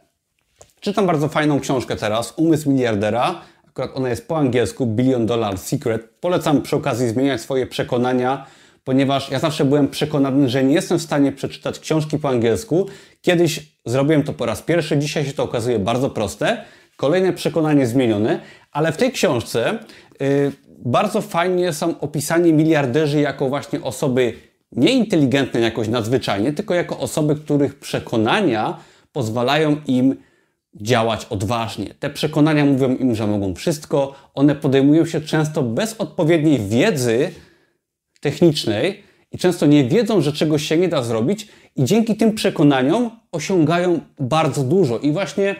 Czytam 0.79 1.07
bardzo 1.07 1.27
fajną 1.27 1.59
książkę 1.59 1.95
teraz, 1.95 2.33
Umysł 2.37 2.71
miliardera. 2.71 3.41
Akurat 3.67 3.91
ona 3.93 4.09
jest 4.09 4.27
po 4.27 4.37
angielsku, 4.37 4.85
Billion 4.85 5.25
Dollar 5.25 5.57
Secret. 5.57 6.09
Polecam 6.19 6.61
przy 6.61 6.75
okazji 6.75 7.09
zmieniać 7.09 7.41
swoje 7.41 7.67
przekonania, 7.67 8.45
ponieważ 8.89 9.31
ja 9.31 9.39
zawsze 9.39 9.65
byłem 9.65 9.87
przekonany, 9.87 10.49
że 10.49 10.63
nie 10.63 10.73
jestem 10.73 10.99
w 10.99 11.01
stanie 11.01 11.31
przeczytać 11.31 11.79
książki 11.79 12.17
po 12.17 12.29
angielsku. 12.29 12.87
Kiedyś 13.21 13.59
zrobiłem 13.85 14.23
to 14.23 14.33
po 14.33 14.45
raz 14.45 14.61
pierwszy, 14.61 14.97
dzisiaj 14.97 15.25
się 15.25 15.33
to 15.33 15.43
okazuje 15.43 15.79
bardzo 15.79 16.09
proste. 16.09 16.63
Kolejne 16.97 17.33
przekonanie 17.33 17.87
zmienione, 17.87 18.39
ale 18.71 18.91
w 18.91 18.97
tej 18.97 19.11
książce 19.11 19.79
yy, 20.19 20.51
bardzo 20.85 21.21
fajnie 21.21 21.73
są 21.73 21.99
opisani 21.99 22.53
miliarderzy 22.53 23.19
jako 23.19 23.49
właśnie 23.49 23.81
osoby 23.81 24.33
nieinteligentne 24.71 25.59
jakoś 25.59 25.87
nadzwyczajnie, 25.87 26.53
tylko 26.53 26.73
jako 26.73 26.99
osoby, 26.99 27.35
których 27.35 27.79
przekonania 27.79 28.77
pozwalają 29.11 29.77
im 29.87 30.15
działać 30.81 31.25
odważnie. 31.25 31.93
Te 31.99 32.09
przekonania 32.09 32.65
mówią 32.65 32.95
im, 32.95 33.15
że 33.15 33.27
mogą 33.27 33.55
wszystko, 33.55 34.15
one 34.33 34.55
podejmują 34.55 35.05
się 35.05 35.21
często 35.21 35.63
bez 35.63 35.95
odpowiedniej 35.97 36.59
wiedzy 36.59 37.31
technicznej 38.19 39.03
i 39.31 39.37
często 39.37 39.65
nie 39.65 39.83
wiedzą, 39.83 40.21
że 40.21 40.33
czegoś 40.33 40.63
się 40.63 40.77
nie 40.77 40.87
da 40.87 41.03
zrobić 41.03 41.47
i 41.75 41.83
dzięki 41.83 42.15
tym 42.15 42.33
przekonaniom 42.33 43.11
osiągają 43.31 43.99
bardzo 44.19 44.63
dużo. 44.63 44.99
I 44.99 45.11
właśnie 45.11 45.55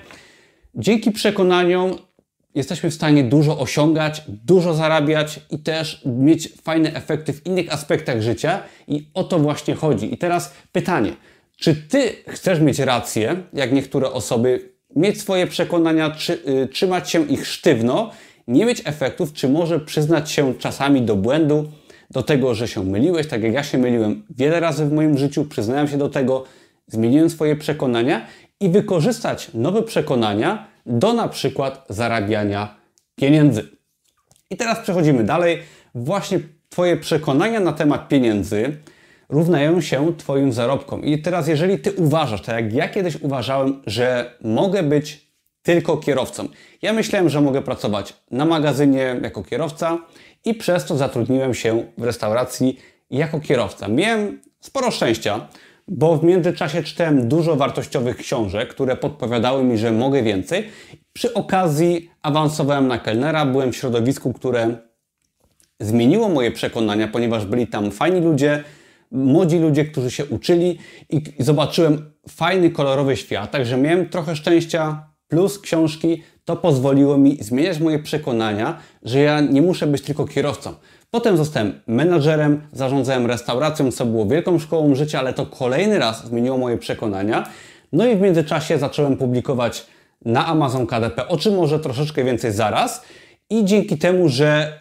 dzięki 0.76 1.12
przekonaniom 1.12 1.98
jesteśmy 2.56 2.92
w 2.92 2.94
stanie 2.94 3.24
dużo 3.24 3.60
osiągać, 3.60 4.24
dużo 4.28 4.74
zarabiać 4.74 5.40
i 5.52 5.60
też 5.60 6.02
mieć 6.06 6.50
fajne 6.64 6.94
efekty 6.94 7.34
w 7.34 7.46
innych 7.46 7.74
aspektach 7.74 8.22
życia 8.22 8.64
i 8.88 9.08
o 9.14 9.24
to 9.24 9.40
właśnie 9.40 9.76
chodzi. 9.76 10.14
I 10.14 10.18
teraz 10.18 10.54
pytanie, 10.72 11.14
czy 11.58 11.76
ty 11.76 12.12
chcesz 12.28 12.60
mieć 12.60 12.80
rację, 12.80 13.44
jak 13.54 13.72
niektóre 13.72 14.12
osoby, 14.12 14.70
mieć 14.96 15.22
swoje 15.22 15.48
przekonania, 15.48 16.12
czy, 16.12 16.34
y, 16.34 16.68
trzymać 16.68 17.10
się 17.10 17.28
ich 17.28 17.48
sztywno, 17.48 18.12
nie 18.48 18.66
mieć 18.66 18.82
efektów, 18.86 19.34
czy 19.34 19.50
może 19.50 19.80
przyznać 19.80 20.32
się 20.32 20.54
czasami 20.54 21.02
do 21.02 21.16
błędu, 21.16 21.72
do 22.10 22.24
tego, 22.24 22.56
że 22.56 22.68
się 22.68 22.84
myliłeś, 22.84 23.28
tak 23.28 23.44
jak 23.44 23.54
ja 23.54 23.64
się 23.64 23.78
myliłem 23.78 24.24
wiele 24.30 24.60
razy 24.60 24.86
w 24.86 24.92
moim 24.92 25.18
życiu, 25.18 25.46
przyznałem 25.46 25.88
się 25.88 25.98
do 25.98 26.10
tego, 26.10 26.44
zmieniłem 26.88 27.30
swoje 27.30 27.56
przekonania 27.56 28.28
i 28.60 28.70
wykorzystać 28.70 29.52
nowe 29.54 29.84
przekonania 29.84 30.68
do 30.86 31.14
na 31.14 31.28
przykład 31.28 31.86
zarabiania 31.90 32.76
pieniędzy. 33.16 33.70
I 34.50 34.58
teraz 34.58 34.80
przechodzimy 34.80 35.24
dalej. 35.24 35.60
Właśnie 35.96 36.40
Twoje 36.70 36.98
przekonania 36.98 37.60
na 37.60 37.74
temat 37.74 38.08
pieniędzy 38.08 38.78
równają 39.30 39.82
się 39.82 40.14
Twoim 40.18 40.54
zarobkom. 40.54 41.04
I 41.04 41.22
teraz, 41.22 41.48
jeżeli 41.48 41.80
Ty 41.80 41.92
uważasz, 41.92 42.42
tak 42.42 42.56
jak 42.56 42.74
ja 42.74 42.90
kiedyś 42.90 43.22
uważałem, 43.22 43.82
że 43.88 44.38
mogę 44.42 44.84
być 44.84 45.29
tylko 45.70 45.98
kierowcą. 45.98 46.48
Ja 46.82 46.94
myślałem, 46.94 47.30
że 47.30 47.42
mogę 47.42 47.62
pracować 47.62 48.14
na 48.32 48.46
magazynie 48.46 49.20
jako 49.24 49.44
kierowca 49.44 49.98
i 50.46 50.54
przez 50.54 50.86
to 50.86 50.98
zatrudniłem 50.98 51.54
się 51.54 51.84
w 51.98 52.04
restauracji 52.04 52.80
jako 53.12 53.40
kierowca. 53.40 53.88
Miałem 53.88 54.42
sporo 54.60 54.92
szczęścia, 54.92 55.48
bo 55.88 56.18
w 56.18 56.24
międzyczasie 56.24 56.84
czytałem 56.84 57.28
dużo 57.28 57.56
wartościowych 57.56 58.18
książek, 58.18 58.70
które 58.70 58.96
podpowiadały 58.96 59.64
mi, 59.64 59.78
że 59.78 59.92
mogę 59.92 60.24
więcej. 60.24 60.70
Przy 61.14 61.34
okazji 61.34 62.12
awansowałem 62.22 62.88
na 62.88 63.00
kelnera, 63.00 63.46
byłem 63.46 63.72
w 63.72 63.76
środowisku, 63.76 64.34
które 64.34 64.78
zmieniło 65.80 66.30
moje 66.30 66.52
przekonania, 66.52 67.08
ponieważ 67.08 67.46
byli 67.46 67.68
tam 67.68 67.92
fajni 67.92 68.22
ludzie, 68.22 68.64
młodzi 69.12 69.60
ludzie, 69.60 69.86
którzy 69.86 70.12
się 70.12 70.26
uczyli 70.26 70.78
i 71.10 71.24
zobaczyłem 71.40 72.12
fajny, 72.30 72.70
kolorowy 72.70 73.18
świat, 73.18 73.52
także 73.52 73.78
miałem 73.78 74.10
trochę 74.10 74.36
szczęścia, 74.36 75.10
plus 75.30 75.60
książki, 75.60 76.24
to 76.46 76.56
pozwoliło 76.56 77.18
mi 77.18 77.38
zmieniać 77.44 77.80
moje 77.80 78.00
przekonania, 78.00 78.80
że 79.04 79.20
ja 79.20 79.42
nie 79.42 79.62
muszę 79.62 79.88
być 79.88 80.02
tylko 80.02 80.26
kierowcą. 80.26 80.74
Potem 81.12 81.38
zostałem 81.38 81.82
menadżerem, 81.88 82.62
zarządzałem 82.72 83.26
restauracją, 83.26 83.92
co 83.92 84.06
było 84.06 84.26
wielką 84.26 84.60
szkołą 84.60 84.96
życia, 84.96 85.20
ale 85.20 85.34
to 85.34 85.46
kolejny 85.46 86.00
raz 86.00 86.28
zmieniło 86.28 86.58
moje 86.58 86.78
przekonania. 86.78 87.48
No 87.92 88.06
i 88.06 88.16
w 88.16 88.22
międzyczasie 88.22 88.78
zacząłem 88.78 89.18
publikować 89.18 89.86
na 90.26 90.46
Amazon 90.46 90.88
KDP, 90.88 91.28
o 91.28 91.38
czym 91.38 91.56
może 91.56 91.80
troszeczkę 91.80 92.24
więcej 92.24 92.52
zaraz. 92.52 93.06
I 93.50 93.66
dzięki 93.66 93.98
temu, 93.98 94.30
że 94.30 94.80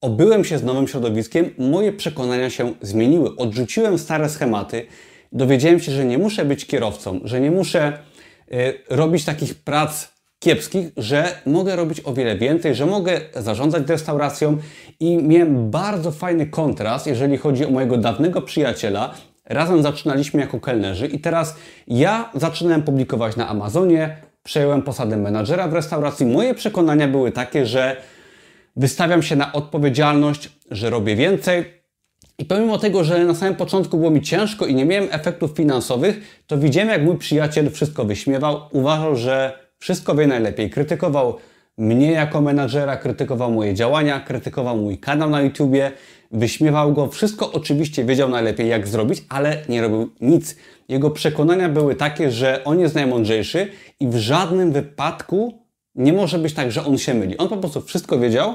obyłem 0.00 0.44
się 0.44 0.58
z 0.58 0.64
nowym 0.64 0.88
środowiskiem, 0.88 1.50
moje 1.58 1.92
przekonania 1.92 2.50
się 2.50 2.74
zmieniły. 2.82 3.36
Odrzuciłem 3.36 3.98
stare 3.98 4.28
schematy, 4.28 4.86
dowiedziałem 5.32 5.80
się, 5.80 5.92
że 5.92 6.04
nie 6.04 6.18
muszę 6.18 6.44
być 6.44 6.66
kierowcą, 6.66 7.20
że 7.24 7.40
nie 7.40 7.50
muszę 7.50 7.98
robić 8.90 9.24
takich 9.24 9.54
prac 9.54 10.08
kiepskich, 10.38 10.88
że 10.96 11.40
mogę 11.46 11.76
robić 11.76 12.00
o 12.04 12.14
wiele 12.14 12.36
więcej, 12.36 12.74
że 12.74 12.86
mogę 12.86 13.20
zarządzać 13.34 13.88
restauracją 13.88 14.56
i 15.00 15.16
miałem 15.16 15.70
bardzo 15.70 16.10
fajny 16.10 16.46
kontrast, 16.46 17.06
jeżeli 17.06 17.36
chodzi 17.36 17.64
o 17.64 17.70
mojego 17.70 17.96
dawnego 17.96 18.42
przyjaciela. 18.42 19.14
Razem 19.44 19.82
zaczynaliśmy 19.82 20.40
jako 20.40 20.60
kelnerzy 20.60 21.06
i 21.06 21.18
teraz 21.18 21.56
ja 21.86 22.30
zaczynałem 22.34 22.82
publikować 22.82 23.36
na 23.36 23.48
Amazonie, 23.48 24.16
przejąłem 24.42 24.82
posadę 24.82 25.16
menadżera 25.16 25.68
w 25.68 25.72
restauracji. 25.72 26.26
Moje 26.26 26.54
przekonania 26.54 27.08
były 27.08 27.32
takie, 27.32 27.66
że 27.66 27.96
wystawiam 28.76 29.22
się 29.22 29.36
na 29.36 29.52
odpowiedzialność, 29.52 30.50
że 30.70 30.90
robię 30.90 31.16
więcej. 31.16 31.64
I 32.38 32.44
pomimo 32.44 32.78
tego, 32.78 33.04
że 33.04 33.24
na 33.24 33.34
samym 33.34 33.56
początku 33.56 33.98
było 33.98 34.10
mi 34.10 34.22
ciężko 34.22 34.66
i 34.66 34.74
nie 34.74 34.84
miałem 34.84 35.08
efektów 35.10 35.50
finansowych, 35.56 36.42
to 36.46 36.58
widziałem, 36.58 36.90
jak 36.90 37.02
mój 37.02 37.18
przyjaciel 37.18 37.70
wszystko 37.70 38.04
wyśmiewał. 38.04 38.60
Uważał, 38.72 39.16
że 39.16 39.58
wszystko 39.78 40.14
wie 40.14 40.26
najlepiej. 40.26 40.70
Krytykował 40.70 41.36
mnie 41.78 42.12
jako 42.12 42.40
menadżera, 42.40 42.96
krytykował 42.96 43.52
moje 43.52 43.74
działania, 43.74 44.20
krytykował 44.20 44.76
mój 44.76 44.98
kanał 44.98 45.30
na 45.30 45.40
YouTubie, 45.40 45.92
wyśmiewał 46.32 46.92
go. 46.92 47.08
Wszystko 47.08 47.52
oczywiście 47.52 48.04
wiedział 48.04 48.28
najlepiej, 48.28 48.68
jak 48.68 48.88
zrobić, 48.88 49.24
ale 49.28 49.62
nie 49.68 49.82
robił 49.82 50.10
nic. 50.20 50.56
Jego 50.88 51.10
przekonania 51.10 51.68
były 51.68 51.94
takie, 51.94 52.30
że 52.30 52.64
on 52.64 52.80
jest 52.80 52.94
najmądrzejszy 52.94 53.68
i 54.00 54.06
w 54.06 54.16
żadnym 54.16 54.72
wypadku 54.72 55.58
nie 55.94 56.12
może 56.12 56.38
być 56.38 56.54
tak, 56.54 56.72
że 56.72 56.84
on 56.84 56.98
się 56.98 57.14
myli. 57.14 57.38
On 57.38 57.48
po 57.48 57.56
prostu 57.56 57.80
wszystko 57.80 58.18
wiedział, 58.18 58.54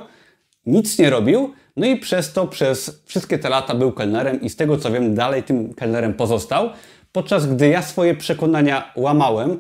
nic 0.66 1.00
nie 1.00 1.10
robił, 1.10 1.54
no 1.78 1.86
i 1.86 1.98
przez 1.98 2.34
to 2.34 2.48
przez 2.48 3.02
wszystkie 3.06 3.40
te 3.40 3.50
lata 3.50 3.76
był 3.76 3.92
kelnerem 3.92 4.42
i 4.42 4.50
z 4.50 4.56
tego 4.56 4.78
co 4.78 4.92
wiem, 4.92 5.16
dalej 5.16 5.44
tym 5.44 5.74
kelnerem 5.74 6.14
pozostał. 6.14 6.70
Podczas 7.12 7.48
gdy 7.48 7.68
ja 7.68 7.82
swoje 7.82 8.16
przekonania 8.16 8.94
łamałem, 8.96 9.60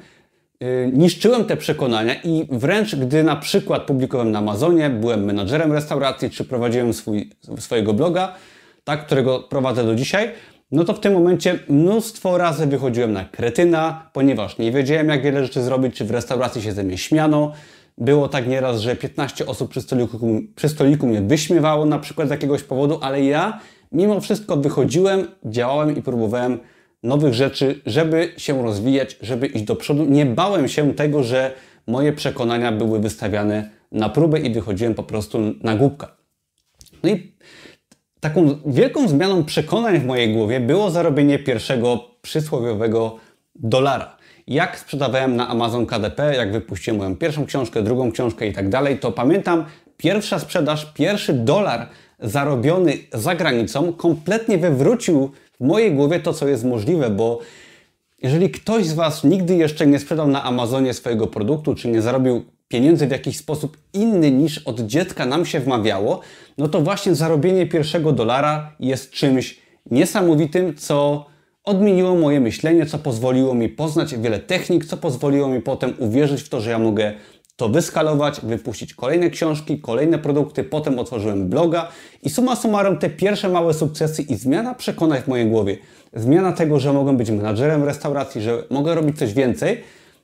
Y, 0.62 0.91
niszczyłem 0.94 1.46
te 1.46 1.58
przekonania 1.58 2.13
i 2.24 2.48
wręcz 2.51 2.96
gdy 2.96 3.24
na 3.24 3.36
przykład 3.36 3.84
publikowałem 3.84 4.32
na 4.32 4.39
Amazonie, 4.39 4.89
byłem 4.89 5.24
menadżerem 5.25 5.72
restauracji, 5.72 6.30
czy 6.30 6.46
prowadziłem 6.46 6.94
swój, 6.94 7.30
swojego 7.60 7.94
bloga, 7.94 8.36
tak, 8.84 9.06
którego 9.06 9.39
prowadzę 9.39 9.84
do 9.84 9.96
dzisiaj, 9.96 10.32
no 10.72 10.84
to 10.84 10.94
w 10.94 11.00
tym 11.00 11.13
momencie 11.13 11.60
mnóstwo 11.70 12.38
razy 12.38 12.68
wychodziłem 12.68 13.13
na 13.13 13.25
kretyna, 13.25 14.10
ponieważ 14.13 14.58
nie 14.58 14.72
wiedziałem 14.72 15.10
jak 15.10 15.22
wiele 15.22 15.44
rzeczy 15.44 15.62
zrobić, 15.62 15.96
czy 15.96 16.06
w 16.06 16.12
restauracji 16.12 16.62
się 16.62 16.72
ze 16.72 16.84
mnie 16.84 16.98
śmiano. 16.98 17.51
Było 18.01 18.27
tak 18.27 18.48
nieraz, 18.48 18.79
że 18.79 18.96
15 18.96 19.46
osób 19.46 19.72
przy 19.72 19.81
stoliku, 19.81 20.41
przy 20.55 20.70
stoliku 20.70 21.08
mnie 21.08 21.22
wyśmiewało 21.22 21.86
na 21.86 22.00
przykład 22.00 22.27
z 22.27 22.31
jakiegoś 22.31 22.63
powodu, 22.63 23.00
ale 23.01 23.24
ja 23.24 23.60
mimo 23.91 24.22
wszystko 24.22 24.58
wychodziłem, 24.58 25.27
działałem 25.46 25.98
i 25.98 26.01
próbowałem 26.01 26.60
nowych 27.03 27.34
rzeczy, 27.34 27.81
żeby 27.86 28.34
się 28.38 28.63
rozwijać, 28.63 29.17
żeby 29.22 29.48
iść 29.48 29.63
do 29.63 29.75
przodu. 29.75 30.05
Nie 30.05 30.25
bałem 30.25 30.67
się 30.67 30.93
tego, 30.93 31.24
że 31.24 31.51
moje 31.88 32.13
przekonania 32.13 32.72
były 32.72 33.00
wystawiane 33.00 33.70
na 33.91 34.10
próbę 34.10 34.39
i 34.39 34.53
wychodziłem 34.53 34.93
po 34.93 35.03
prostu 35.03 35.39
na 35.63 35.75
głupka. 35.75 36.15
No 37.03 37.10
i 37.10 37.34
taką 38.20 38.55
wielką 38.65 39.08
zmianą 39.08 39.46
przekonań 39.46 40.00
w 40.00 40.05
mojej 40.05 40.34
głowie 40.34 40.60
było 40.60 40.91
zarobienie 40.91 41.39
pierwszego 41.39 42.00
przysłowiowego 42.22 43.17
dolara. 43.55 44.17
Jak 44.51 44.79
sprzedawałem 44.79 45.36
na 45.36 45.48
Amazon 45.48 45.86
KDP, 45.86 46.36
jak 46.36 46.51
wypuściłem 46.51 46.98
moją 46.98 47.15
pierwszą 47.15 47.46
książkę, 47.46 47.84
drugą 47.84 48.12
książkę 48.12 48.48
i 48.48 48.53
tak 48.53 48.70
dalej, 48.70 49.00
to 49.00 49.12
pamiętam 49.12 49.65
pierwsza 49.98 50.39
sprzedaż, 50.39 50.86
pierwszy 50.93 51.34
dolar 51.34 51.89
zarobiony 52.20 52.93
za 53.13 53.36
granicą 53.36 53.93
kompletnie 53.93 54.58
wywrócił 54.58 55.31
w 55.60 55.63
mojej 55.63 55.96
głowie 55.96 56.20
to, 56.20 56.34
co 56.34 56.48
jest 56.48 56.63
możliwe, 56.63 57.10
bo 57.10 57.39
jeżeli 58.22 58.50
ktoś 58.50 58.86
z 58.86 58.93
Was 58.93 59.24
nigdy 59.24 59.55
jeszcze 59.55 59.88
nie 59.88 60.00
sprzedał 60.00 60.27
na 60.27 60.43
Amazonie 60.43 60.93
swojego 60.93 61.27
produktu, 61.27 61.75
czy 61.75 61.88
nie 61.88 62.01
zarobił 62.01 62.43
pieniędzy 62.67 63.08
w 63.08 63.12
jakiś 63.12 63.38
sposób 63.38 63.77
inny 63.93 64.31
niż 64.31 64.58
od 64.58 64.79
dziecka 64.79 65.25
nam 65.25 65.46
się 65.46 65.60
wmawiało, 65.60 66.22
no 66.58 66.67
to 66.67 66.81
właśnie 66.81 67.15
zarobienie 67.15 67.67
pierwszego 67.67 68.12
dolara 68.12 68.72
jest 68.79 69.12
czymś 69.12 69.62
niesamowitym, 69.91 70.75
co 70.75 71.25
odmieniło 71.63 72.15
moje 72.15 72.39
myślenie, 72.39 72.86
co 72.86 72.98
pozwoliło 72.98 73.53
mi 73.53 73.70
poznać 73.70 74.15
wiele 74.15 74.39
technik, 74.39 74.86
co 74.86 74.98
pozwoliło 74.98 75.48
mi 75.48 75.62
potem 75.62 75.94
uwierzyć 75.98 76.41
w 76.41 76.50
to, 76.50 76.62
że 76.62 76.70
ja 76.70 76.80
mogę 76.80 77.13
to 77.56 77.70
wyskalować, 77.70 78.41
wypuścić 78.44 78.94
kolejne 78.94 79.30
książki, 79.30 79.80
kolejne 79.80 80.18
produkty, 80.18 80.63
potem 80.63 81.00
otworzyłem 81.00 81.50
bloga 81.50 81.88
i 82.24 82.30
suma 82.30 82.56
summarum 82.56 82.98
te 82.98 83.10
pierwsze 83.10 83.50
małe 83.50 83.74
sukcesy 83.74 84.22
i 84.22 84.36
zmiana 84.36 84.75
przekonań 84.75 85.22
w 85.22 85.27
mojej 85.27 85.48
głowie, 85.50 85.77
zmiana 86.13 86.51
tego, 86.51 86.80
że 86.80 86.94
mogę 86.94 87.18
być 87.18 87.30
menadżerem 87.30 87.84
restauracji, 87.84 88.41
że 88.41 88.63
mogę 88.70 88.96
robić 88.96 89.18
coś 89.18 89.34
więcej, 89.34 89.84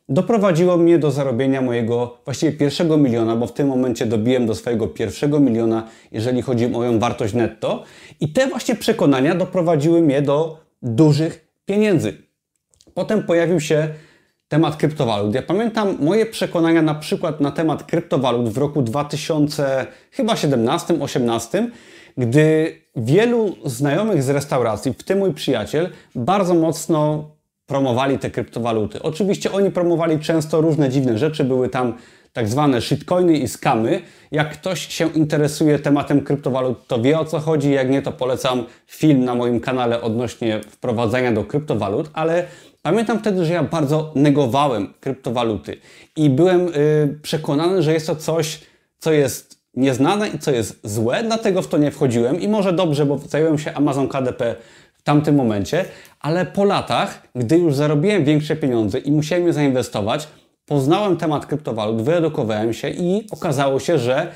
doprowadziło 0.10 0.78
mnie 0.78 1.00
do 1.00 1.12
zarobienia 1.12 1.62
mojego 1.62 2.18
właściwie 2.26 2.52
pierwszego 2.52 2.98
miliona, 2.98 3.36
bo 3.36 3.48
w 3.48 3.54
tym 3.54 3.68
momencie 3.68 4.06
dobiłem 4.06 4.46
do 4.46 4.56
swojego 4.56 4.88
pierwszego 4.88 5.40
miliona, 5.40 5.88
jeżeli 6.12 6.42
chodzi 6.42 6.66
o 6.66 6.70
moją 6.70 7.00
wartość 7.00 7.34
netto. 7.34 7.84
I 8.20 8.34
te 8.34 8.48
właśnie 8.48 8.76
przekonania 8.76 9.36
doprowadziły 9.36 10.02
mnie 10.02 10.22
do 10.22 10.67
dużych 10.82 11.48
pieniędzy. 11.66 12.18
Potem 12.94 13.24
pojawił 13.24 13.60
się 13.60 13.90
temat 14.48 14.76
kryptowalut. 14.76 15.36
Ja 15.36 15.42
pamiętam 15.42 15.98
moje 16.00 16.26
przekonania 16.26 16.82
na 16.82 16.96
przykład 16.96 17.42
na 17.42 17.52
temat 17.52 17.84
kryptowalut 17.84 18.50
w 18.50 18.58
roku 18.58 18.82
2017-18, 18.82 21.68
gdy 22.18 22.76
wielu 22.96 23.56
znajomych 23.66 24.24
z 24.24 24.30
restauracji, 24.30 24.94
w 24.94 25.04
tym 25.04 25.20
mój 25.20 25.34
przyjaciel, 25.34 25.90
bardzo 26.16 26.54
mocno 26.54 27.30
promowali 27.66 28.20
te 28.20 28.32
kryptowaluty. 28.32 29.02
Oczywiście 29.02 29.52
oni 29.52 29.72
promowali 29.72 30.20
często 30.20 30.62
różne 30.62 30.90
dziwne 30.90 31.18
rzeczy, 31.18 31.44
były 31.44 31.70
tam 31.70 31.94
tak 32.38 32.48
zwane 32.48 32.82
shitcoiny 32.82 33.38
i 33.38 33.48
skamy. 33.48 34.02
Jak 34.32 34.54
ktoś 34.54 34.88
się 34.88 35.10
interesuje 35.10 35.80
tematem 35.80 36.22
kryptowalut, 36.22 36.88
to 36.88 37.02
wie 37.02 37.20
o 37.20 37.26
co 37.26 37.40
chodzi. 37.40 37.72
Jak 37.72 37.90
nie, 37.90 38.02
to 38.02 38.12
polecam 38.12 38.66
film 38.88 39.26
na 39.26 39.36
moim 39.36 39.60
kanale 39.60 40.02
odnośnie 40.02 40.62
wprowadzania 40.70 41.32
do 41.32 41.44
kryptowalut, 41.44 42.10
ale 42.14 42.46
pamiętam 42.82 43.20
wtedy, 43.20 43.46
że 43.46 43.54
ja 43.54 43.64
bardzo 43.64 44.12
negowałem 44.16 44.94
kryptowaluty 45.00 45.78
i 46.16 46.30
byłem 46.30 46.66
yy, 46.66 46.74
przekonany, 47.22 47.84
że 47.84 47.94
jest 47.94 48.08
to 48.08 48.16
coś, 48.16 48.62
co 49.00 49.12
jest 49.12 49.60
nieznane 49.74 50.30
i 50.30 50.40
co 50.40 50.52
jest 50.52 50.80
złe, 50.84 51.24
dlatego 51.24 51.62
w 51.62 51.68
to 51.68 51.78
nie 51.78 51.92
wchodziłem 51.92 52.42
i 52.42 52.48
może 52.48 52.74
dobrze, 52.74 53.06
bo 53.06 53.18
zająłem 53.18 53.58
się 53.58 53.74
Amazon 53.74 54.08
KDP 54.08 54.56
w 54.94 55.02
tamtym 55.02 55.36
momencie, 55.36 55.86
ale 56.20 56.46
po 56.46 56.64
latach, 56.64 57.28
gdy 57.36 57.58
już 57.58 57.76
zarobiłem 57.76 58.26
większe 58.26 58.56
pieniądze 58.56 59.00
i 59.00 59.12
musiałem 59.12 59.48
je 59.48 59.54
zainwestować, 59.54 60.28
poznałem 60.68 61.18
temat 61.18 61.46
kryptowalut, 61.46 62.02
wyedukowałem 62.02 62.74
się 62.74 62.90
i 62.90 63.28
okazało 63.32 63.80
się, 63.80 64.00
że 64.00 64.32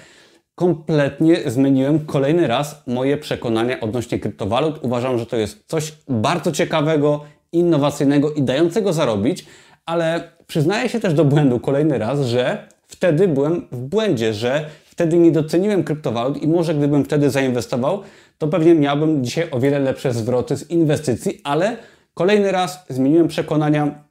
kompletnie 0.56 1.38
zmieniłem 1.46 2.06
kolejny 2.06 2.48
raz 2.48 2.84
moje 2.88 3.18
przekonania 3.18 3.80
odnośnie 3.80 4.20
kryptowalut. 4.20 4.80
Uważam, 4.82 5.18
że 5.18 5.26
to 5.26 5.38
jest 5.38 5.64
coś 5.68 5.94
bardzo 6.08 6.52
ciekawego, 6.52 7.22
innowacyjnego 7.52 8.32
i 8.32 8.42
dającego 8.42 8.94
zarobić, 8.94 9.46
ale 9.86 10.32
przyznaję 10.48 10.90
się 10.90 11.00
też 11.00 11.14
do 11.14 11.26
błędu 11.26 11.60
kolejny 11.60 11.98
raz, 11.98 12.22
że 12.22 12.68
wtedy 12.88 13.28
byłem 13.28 13.68
w 13.72 13.78
błędzie, 13.78 14.34
że 14.34 14.66
wtedy 14.86 15.18
nie 15.18 15.32
doceniłem 15.32 15.84
kryptowalut 15.84 16.44
i 16.44 16.48
może 16.48 16.76
gdybym 16.76 17.06
wtedy 17.06 17.30
zainwestował, 17.30 18.02
to 18.38 18.48
pewnie 18.48 18.76
miałbym 18.76 19.24
dzisiaj 19.24 19.48
o 19.52 19.60
wiele 19.60 19.80
lepsze 19.80 20.14
zwroty 20.14 20.58
z 20.58 20.70
inwestycji, 20.70 21.42
ale 21.44 21.78
kolejny 22.14 22.52
raz 22.52 22.86
zmieniłem 22.90 23.28
przekonania, 23.28 24.04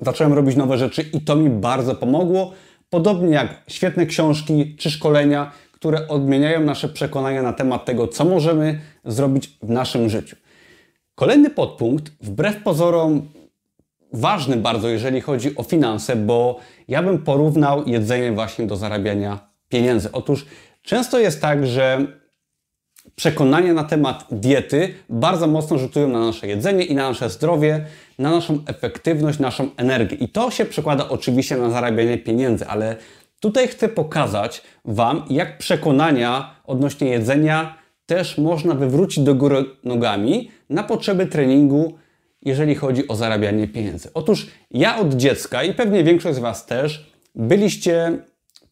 zacząłem 0.00 0.32
robić 0.32 0.56
nowe 0.56 0.78
rzeczy 0.78 1.02
i 1.02 1.20
to 1.20 1.36
mi 1.36 1.50
bardzo 1.50 1.94
pomogło. 1.94 2.52
Podobnie 2.90 3.34
jak 3.34 3.62
świetne 3.68 4.06
książki 4.06 4.76
czy 4.78 4.90
szkolenia, 4.90 5.52
które 5.72 6.08
odmieniają 6.08 6.60
nasze 6.60 6.88
przekonania 6.88 7.42
na 7.42 7.52
temat 7.52 7.84
tego, 7.84 8.08
co 8.08 8.24
możemy 8.24 8.80
zrobić 9.04 9.58
w 9.62 9.70
naszym 9.70 10.08
życiu. 10.08 10.36
Kolejny 11.14 11.50
podpunkt, 11.50 12.12
wbrew 12.20 12.62
pozorom 12.62 13.28
ważny 14.12 14.56
bardzo, 14.56 14.88
jeżeli 14.88 15.20
chodzi 15.20 15.56
o 15.56 15.62
finanse, 15.62 16.16
bo 16.16 16.58
ja 16.88 17.02
bym 17.02 17.18
porównał 17.18 17.86
jedzenie 17.86 18.32
właśnie 18.32 18.66
do 18.66 18.76
zarabiania 18.76 19.38
pieniędzy. 19.68 20.12
Otóż 20.12 20.46
często 20.82 21.18
jest 21.18 21.40
tak, 21.40 21.66
że 21.66 22.06
przekonania 23.18 23.74
na 23.74 23.84
temat 23.84 24.26
diety 24.30 24.94
bardzo 25.08 25.46
mocno 25.46 25.78
rzutują 25.78 26.08
na 26.08 26.20
nasze 26.20 26.46
jedzenie 26.46 26.84
i 26.84 26.94
na 26.94 27.08
nasze 27.08 27.30
zdrowie, 27.30 27.84
na 28.18 28.30
naszą 28.30 28.58
efektywność, 28.66 29.38
naszą 29.38 29.68
energię. 29.76 30.16
I 30.16 30.28
to 30.28 30.50
się 30.50 30.64
przekłada 30.64 31.08
oczywiście 31.08 31.56
na 31.56 31.70
zarabianie 31.70 32.18
pieniędzy, 32.18 32.66
ale 32.66 32.96
tutaj 33.40 33.68
chcę 33.68 33.88
pokazać 33.88 34.62
Wam, 34.84 35.22
jak 35.30 35.58
przekonania 35.58 36.54
odnośnie 36.64 37.08
jedzenia 37.08 37.74
też 38.06 38.38
można 38.38 38.74
wywrócić 38.74 39.24
do 39.24 39.34
góry 39.34 39.64
nogami 39.84 40.50
na 40.70 40.82
potrzeby 40.82 41.26
treningu, 41.26 41.98
jeżeli 42.42 42.74
chodzi 42.74 43.08
o 43.08 43.16
zarabianie 43.16 43.68
pieniędzy. 43.68 44.10
Otóż 44.14 44.46
ja 44.70 44.98
od 44.98 45.14
dziecka 45.14 45.62
i 45.62 45.74
pewnie 45.74 46.04
większość 46.04 46.36
z 46.36 46.40
Was 46.40 46.66
też 46.66 47.12
byliście 47.34 48.18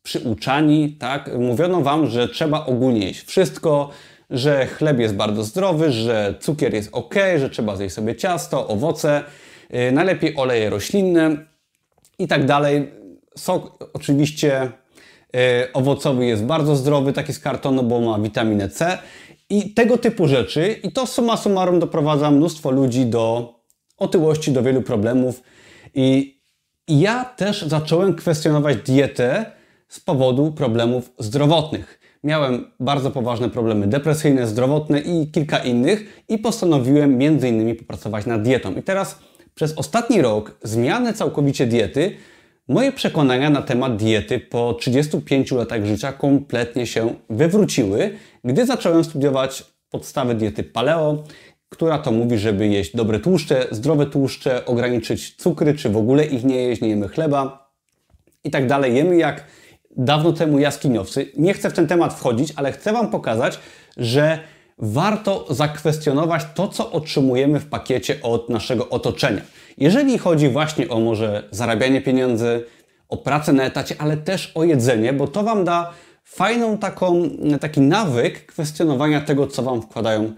przyuczani, 0.03 0.93
tak? 0.93 1.31
Mówiono 1.39 1.81
Wam, 1.81 2.07
że 2.07 2.29
trzeba 2.29 2.67
ogólnie 2.67 3.07
jeść 3.07 3.25
wszystko, 3.25 3.91
że 4.31 4.67
chleb 4.67 4.99
jest 4.99 5.15
bardzo 5.15 5.45
zdrowy, 5.45 5.93
że 5.93 6.35
cukier 6.41 6.75
jest 6.75 6.89
ok, 6.93 7.15
że 7.39 7.51
trzeba 7.51 7.77
zjeść 7.77 7.95
sobie 7.95 8.17
ciasto, 8.17 8.69
owoce, 8.69 9.25
yy, 9.71 9.93
najlepiej 9.93 10.37
oleje 10.37 10.71
roślinne 10.71 11.37
i 12.19 12.29
tak 12.29 12.47
dalej. 12.47 12.93
Sok 13.39 13.91
oczywiście 13.93 14.71
yy, 15.33 15.41
owocowy 15.73 16.27
jest 16.27 16.45
bardzo 16.45 16.77
zdrowy, 16.77 17.13
taki 17.13 17.33
z 17.33 17.39
kartonu, 17.39 17.83
bo 17.83 18.01
ma 18.01 18.19
witaminę 18.19 18.69
C 18.69 18.99
i 19.51 19.75
tego 19.75 19.99
typu 19.99 20.29
rzeczy. 20.29 20.81
I 20.83 20.93
to 20.93 21.07
summa 21.07 21.37
summarum 21.37 21.81
doprowadza 21.81 22.31
mnóstwo 22.31 22.71
ludzi 22.71 23.07
do 23.07 23.55
otyłości, 23.97 24.53
do 24.53 24.63
wielu 24.63 24.83
problemów. 24.83 25.43
I 25.95 26.37
ja 26.89 27.25
też 27.25 27.63
zacząłem 27.63 28.15
kwestionować 28.15 28.77
dietę 28.77 29.53
z 29.89 30.01
powodu 30.01 30.53
problemów 30.53 31.13
zdrowotnych. 31.19 32.01
Miałem 32.27 32.71
bardzo 32.81 33.11
poważne 33.11 33.51
problemy 33.51 33.87
depresyjne, 33.87 34.47
zdrowotne 34.47 35.01
i 35.01 35.31
kilka 35.31 35.59
innych 35.59 36.23
i 36.29 36.39
postanowiłem 36.39 37.19
między 37.19 37.49
innymi 37.49 37.75
popracować 37.75 38.27
nad 38.27 38.43
dietą. 38.43 38.75
I 38.75 38.83
teraz 38.83 39.19
przez 39.55 39.79
ostatni 39.79 40.23
rok 40.23 40.59
zmiany 40.63 41.13
całkowicie 41.13 41.67
diety, 41.67 42.17
moje 42.69 42.93
przekonania 42.93 43.51
na 43.51 43.63
temat 43.63 43.97
diety 43.97 44.41
po 44.41 44.75
35 44.75 45.53
latach 45.53 45.87
życia 45.87 46.13
kompletnie 46.13 46.87
się 46.87 47.15
wywróciły, 47.31 48.11
gdy 48.45 48.67
zacząłem 48.67 49.05
studiować 49.05 49.65
podstawy 49.91 50.35
diety 50.35 50.65
paleo, 50.65 51.25
która 51.69 51.99
to 51.99 52.13
mówi, 52.13 52.39
żeby 52.39 52.67
jeść 52.67 52.97
dobre 52.97 53.21
tłuszcze, 53.21 53.67
zdrowe 53.71 54.07
tłuszcze, 54.07 54.65
ograniczyć 54.65 55.37
cukry, 55.37 55.75
czy 55.75 55.89
w 55.89 55.97
ogóle 55.97 56.25
ich 56.25 56.45
nie 56.45 56.63
jeść, 56.63 56.83
nie 56.83 56.89
jemy 56.89 57.09
chleba 57.09 57.71
i 58.45 58.51
tak 58.51 58.67
dalej. 58.67 58.95
Jemy 58.95 59.17
jak 59.17 59.45
dawno 59.97 60.33
temu 60.33 60.59
jaskiniowcy. 60.59 61.33
Nie 61.37 61.55
chcę 61.55 61.71
w 61.71 61.73
ten 61.73 61.87
temat 61.87 62.15
wchodzić, 62.15 62.53
ale 62.57 62.73
chcę 62.73 62.93
Wam 62.93 63.11
pokazać, 63.11 63.59
że 63.97 64.39
warto 64.79 65.47
zakwestionować 65.51 66.43
to, 66.55 66.69
co 66.69 66.93
otrzymujemy 66.93 67.61
w 67.61 67.67
pakiecie 67.67 68.23
od 68.23 68.49
naszego 68.49 68.89
otoczenia. 68.89 69.43
Jeżeli 69.79 70.19
chodzi 70.19 70.49
właśnie 70.49 70.89
o 70.89 71.01
może 71.01 71.49
zarabianie 71.51 72.01
pieniędzy, 72.01 72.65
o 73.09 73.17
pracę 73.17 73.53
na 73.53 73.65
etacie, 73.65 73.95
ale 73.99 74.17
też 74.17 74.53
o 74.55 74.65
jedzenie, 74.65 75.13
bo 75.13 75.29
to 75.29 75.43
Wam 75.43 75.65
da 75.65 75.93
fajną 76.25 76.79
taką, 76.79 77.23
taki 77.61 77.81
nawyk 77.81 78.47
kwestionowania 78.47 79.21
tego, 79.21 79.47
co 79.47 79.63
Wam 79.63 79.83
wkładają 79.83 80.33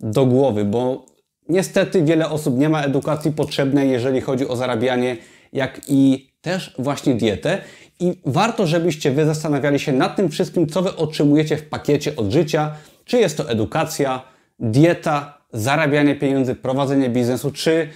do 0.00 0.26
głowy, 0.26 0.64
bo 0.64 1.06
niestety 1.48 2.02
wiele 2.02 2.30
osób 2.30 2.58
nie 2.58 2.68
ma 2.68 2.82
edukacji 2.82 3.32
potrzebnej, 3.32 3.90
jeżeli 3.90 4.20
chodzi 4.20 4.48
o 4.48 4.56
zarabianie, 4.56 5.16
jak 5.52 5.80
i 5.88 6.30
też 6.40 6.74
właśnie 6.78 7.14
dietę. 7.14 7.58
I 8.00 8.20
warto, 8.26 8.66
żebyście 8.66 9.10
Wy 9.10 9.26
zastanawiali 9.26 9.78
się 9.78 9.92
nad 9.92 10.16
tym 10.16 10.28
wszystkim, 10.28 10.66
co 10.66 10.82
Wy 10.82 10.96
otrzymujecie 10.96 11.56
w 11.56 11.68
pakiecie 11.68 12.16
od 12.16 12.32
życia, 12.32 12.74
czy 13.04 13.18
jest 13.18 13.36
to 13.36 13.50
edukacja, 13.50 14.22
dieta, 14.58 15.38
zarabianie 15.52 16.14
pieniędzy, 16.14 16.54
prowadzenie 16.54 17.10
biznesu, 17.10 17.50
czy 17.50 17.88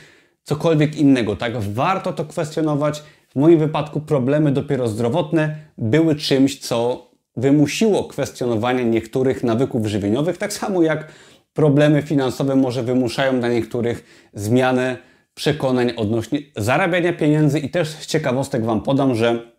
cokolwiek 0.45 0.97
innego, 0.97 1.37
tak? 1.37 1.61
Warto 1.61 2.13
to 2.13 2.25
kwestionować. 2.25 3.03
W 3.29 3.37
moim 3.37 3.59
wypadku 3.59 4.01
problemy 4.01 4.53
dopiero 4.53 4.89
zdrowotne 4.89 5.57
były 5.79 6.17
czymś, 6.17 6.59
co 6.59 7.09
wymusiło 7.37 8.05
kwestionowanie 8.05 8.85
niektórych 8.85 9.45
nawyków 9.45 9.87
żywieniowych, 9.87 10.39
tak 10.39 10.53
samo 10.53 10.83
jak 10.83 11.09
problemy 11.55 12.03
finansowe 12.03 12.57
może 12.57 12.83
wymuszają 12.83 13.41
dla 13.41 13.49
niektórych 13.49 14.29
zmianę 14.35 14.97
przekonań 15.35 15.93
odnośnie 15.97 16.39
zarabiania 16.57 17.13
pieniędzy 17.13 17.59
i 17.59 17.71
też 17.71 17.89
z 17.89 18.07
ciekawostek 18.07 18.65
Wam 18.65 18.81
podam, 18.81 19.15
że 19.15 19.58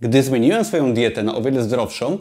gdy 0.00 0.22
zmieniłem 0.22 0.64
swoją 0.64 0.94
dietę 0.94 1.22
na 1.22 1.34
o 1.34 1.42
wiele 1.42 1.62
zdrowszą, 1.62 2.18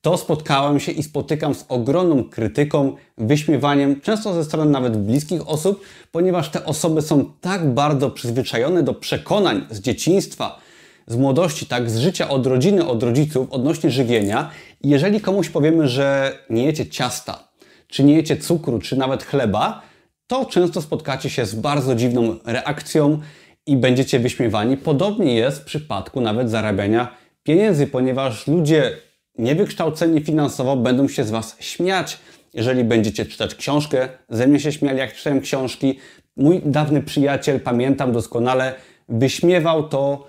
to 0.00 0.16
spotkałem 0.16 0.80
się 0.80 0.92
i 0.92 1.02
spotykam 1.02 1.54
z 1.54 1.64
ogromną 1.68 2.24
krytyką, 2.24 2.96
wyśmiewaniem, 3.18 4.00
często 4.00 4.34
ze 4.34 4.44
strony 4.44 4.70
nawet 4.70 4.96
bliskich 4.96 5.48
osób, 5.48 5.80
ponieważ 6.12 6.50
te 6.50 6.64
osoby 6.64 7.02
są 7.02 7.32
tak 7.40 7.66
bardzo 7.74 8.10
przyzwyczajone 8.10 8.82
do 8.82 8.94
przekonań 8.94 9.66
z 9.70 9.80
dzieciństwa, 9.80 10.58
z 11.06 11.16
młodości, 11.16 11.66
tak, 11.66 11.90
z 11.90 11.98
życia 11.98 12.28
od 12.28 12.46
rodziny, 12.46 12.86
od 12.86 13.02
rodziców 13.02 13.46
odnośnie 13.50 13.90
żywienia. 13.90 14.50
Jeżeli 14.84 15.20
komuś 15.20 15.48
powiemy, 15.48 15.88
że 15.88 16.38
nie 16.50 16.64
jecie 16.64 16.86
ciasta, 16.86 17.48
czy 17.86 18.04
nie 18.04 18.14
jecie 18.14 18.36
cukru, 18.36 18.78
czy 18.78 18.96
nawet 18.96 19.24
chleba, 19.24 19.82
to 20.26 20.44
często 20.44 20.82
spotkacie 20.82 21.30
się 21.30 21.46
z 21.46 21.54
bardzo 21.54 21.94
dziwną 21.94 22.36
reakcją 22.44 23.18
i 23.68 23.76
będziecie 23.76 24.18
wyśmiewani. 24.18 24.76
Podobnie 24.76 25.34
jest 25.34 25.58
w 25.58 25.64
przypadku 25.64 26.20
nawet 26.20 26.50
zarabiania 26.50 27.16
pieniędzy, 27.42 27.86
ponieważ 27.86 28.46
ludzie 28.46 28.96
niewykształceni 29.38 30.20
finansowo 30.20 30.76
będą 30.76 31.08
się 31.08 31.24
z 31.24 31.30
Was 31.30 31.56
śmiać, 31.60 32.18
jeżeli 32.54 32.84
będziecie 32.84 33.26
czytać 33.26 33.54
książkę. 33.54 34.08
Ze 34.28 34.46
mnie 34.46 34.60
się 34.60 34.72
śmiali, 34.72 34.98
jak 34.98 35.14
czytałem 35.14 35.40
książki. 35.40 35.98
Mój 36.36 36.62
dawny 36.64 37.02
przyjaciel, 37.02 37.60
pamiętam 37.60 38.12
doskonale, 38.12 38.74
wyśmiewał 39.08 39.88
to, 39.88 40.26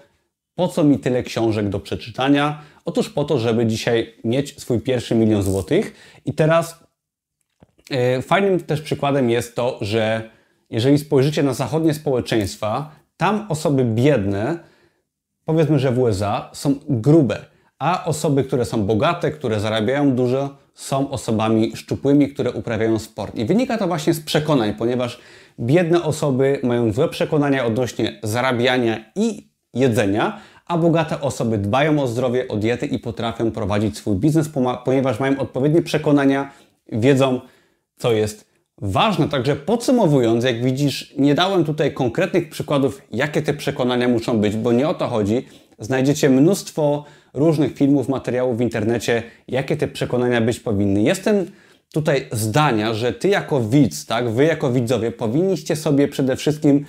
po 0.56 0.68
co 0.68 0.84
mi 0.84 1.00
tyle 1.00 1.24
książek 1.24 1.70
do 1.70 1.80
przeczytania. 1.80 2.62
Otóż 2.86 3.10
po 3.10 3.24
to, 3.24 3.40
żeby 3.40 3.66
dzisiaj 3.66 4.14
mieć 4.24 4.62
swój 4.62 4.80
pierwszy 4.80 5.16
milion 5.16 5.44
złotych. 5.44 5.94
I 6.26 6.34
teraz 6.34 6.84
yy, 7.90 8.22
fajnym 8.22 8.60
też 8.60 8.82
przykładem 8.82 9.30
jest 9.30 9.56
to, 9.56 9.78
że 9.82 10.30
jeżeli 10.70 10.98
spojrzycie 10.98 11.44
na 11.44 11.54
zachodnie 11.54 11.94
społeczeństwa, 11.94 12.99
tam 13.20 13.46
osoby 13.50 13.86
biedne, 13.86 14.60
powiedzmy, 15.46 15.80
że 15.80 15.92
w 15.92 16.00
USA, 16.00 16.50
są 16.54 16.76
grube 16.90 17.46
a 17.80 18.06
osoby, 18.06 18.44
które 18.44 18.66
są 18.66 18.86
bogate, 18.86 19.32
które 19.32 19.60
zarabiają 19.60 20.16
dużo, 20.16 20.56
są 20.74 21.10
osobami 21.10 21.76
szczupłymi, 21.76 22.30
które 22.34 22.52
uprawiają 22.52 23.00
sport. 23.00 23.36
I 23.36 23.46
wynika 23.46 23.78
to 23.78 23.88
właśnie 23.88 24.14
z 24.14 24.22
przekonań, 24.22 24.74
ponieważ 24.74 25.20
biedne 25.60 26.04
osoby 26.04 26.60
mają 26.64 26.92
złe 26.92 27.10
przekonania 27.10 27.66
odnośnie 27.66 28.20
zarabiania 28.24 29.06
i 29.16 29.50
jedzenia, 29.74 30.40
a 30.66 30.78
bogate 30.78 31.22
osoby 31.22 31.58
dbają 31.58 32.02
o 32.04 32.08
zdrowie, 32.08 32.48
o 32.48 32.56
dietę 32.56 32.86
i 32.86 33.00
potrafią 33.00 33.52
prowadzić 33.52 33.98
swój 33.98 34.16
biznes, 34.16 34.50
ponieważ 34.86 35.20
mają 35.20 35.40
odpowiednie 35.40 35.82
przekonania, 35.82 36.52
wiedzą, 36.92 37.42
co 37.98 38.12
jest 38.12 38.49
ważne. 38.82 39.30
Także 39.30 39.56
podsumowując, 39.56 40.44
jak 40.44 40.64
widzisz, 40.64 41.14
nie 41.18 41.36
dałem 41.36 41.64
tutaj 41.66 41.94
konkretnych 41.94 42.50
przykładów, 42.50 43.02
jakie 43.12 43.42
te 43.42 43.54
przekonania 43.54 44.08
muszą 44.08 44.38
być, 44.38 44.56
bo 44.56 44.72
nie 44.72 44.88
o 44.88 44.94
to 44.94 45.08
chodzi. 45.08 45.46
Znajdziecie 45.80 46.30
mnóstwo 46.30 47.06
różnych 47.34 47.76
filmów, 47.76 48.10
materiałów 48.10 48.58
w 48.58 48.62
internecie, 48.62 49.24
jakie 49.48 49.78
te 49.78 49.88
przekonania 49.88 50.42
być 50.42 50.60
powinny. 50.60 51.02
Jestem 51.02 51.46
tutaj 51.94 52.28
zdania, 52.32 52.94
że 52.94 53.14
ty 53.14 53.28
jako 53.28 53.62
widz, 53.62 54.06
tak, 54.06 54.30
wy 54.30 54.46
jako 54.46 54.72
widzowie 54.72 55.12
powinniście 55.12 55.76
sobie 55.76 56.08
przede 56.08 56.36
wszystkim 56.36 56.86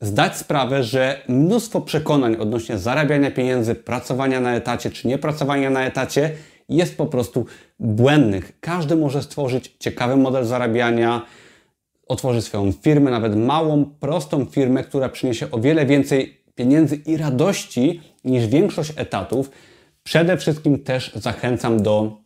zdać 0.00 0.36
sprawę, 0.36 0.82
że 0.82 1.20
mnóstwo 1.28 1.80
przekonań 1.80 2.36
odnośnie 2.36 2.78
zarabiania 2.78 3.30
pieniędzy, 3.30 3.74
pracowania 3.74 4.40
na 4.40 4.54
etacie 4.54 4.90
czy 4.90 5.08
niepracowania 5.08 5.70
na 5.70 5.84
etacie 5.84 6.30
jest 6.70 6.96
po 6.96 7.06
prostu 7.06 7.46
błędnych. 7.80 8.52
Każdy 8.60 8.96
może 8.96 9.22
stworzyć 9.22 9.76
ciekawy 9.78 10.16
model 10.16 10.44
zarabiania, 10.44 11.22
otworzyć 12.08 12.44
swoją 12.44 12.72
firmę, 12.72 13.10
nawet 13.10 13.36
małą, 13.36 13.84
prostą 13.84 14.44
firmę, 14.44 14.84
która 14.84 15.08
przyniesie 15.08 15.50
o 15.50 15.58
wiele 15.58 15.86
więcej 15.86 16.40
pieniędzy 16.54 16.96
i 16.96 17.16
radości 17.16 18.00
niż 18.24 18.46
większość 18.46 18.92
etatów. 18.96 19.50
Przede 20.02 20.36
wszystkim 20.36 20.78
też 20.78 21.12
zachęcam 21.14 21.82
do 21.82 22.16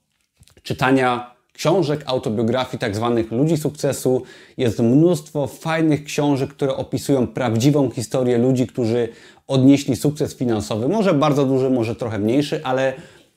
czytania 0.62 1.34
książek, 1.52 2.02
autobiografii 2.06 2.78
tak 2.78 2.96
zwanych 2.96 3.32
ludzi 3.32 3.56
sukcesu. 3.56 4.22
Jest 4.56 4.80
mnóstwo 4.80 5.46
fajnych 5.46 6.04
książek, 6.04 6.50
które 6.50 6.76
opisują 6.76 7.26
prawdziwą 7.26 7.90
historię 7.90 8.38
ludzi, 8.38 8.66
którzy 8.66 9.08
odnieśli 9.46 9.96
sukces 9.96 10.36
finansowy. 10.36 10.88
Może 10.88 11.14
bardzo 11.14 11.46
duży, 11.46 11.70
może 11.70 11.94
trochę 11.94 12.18
mniejszy, 12.18 12.60
ale 12.64 12.92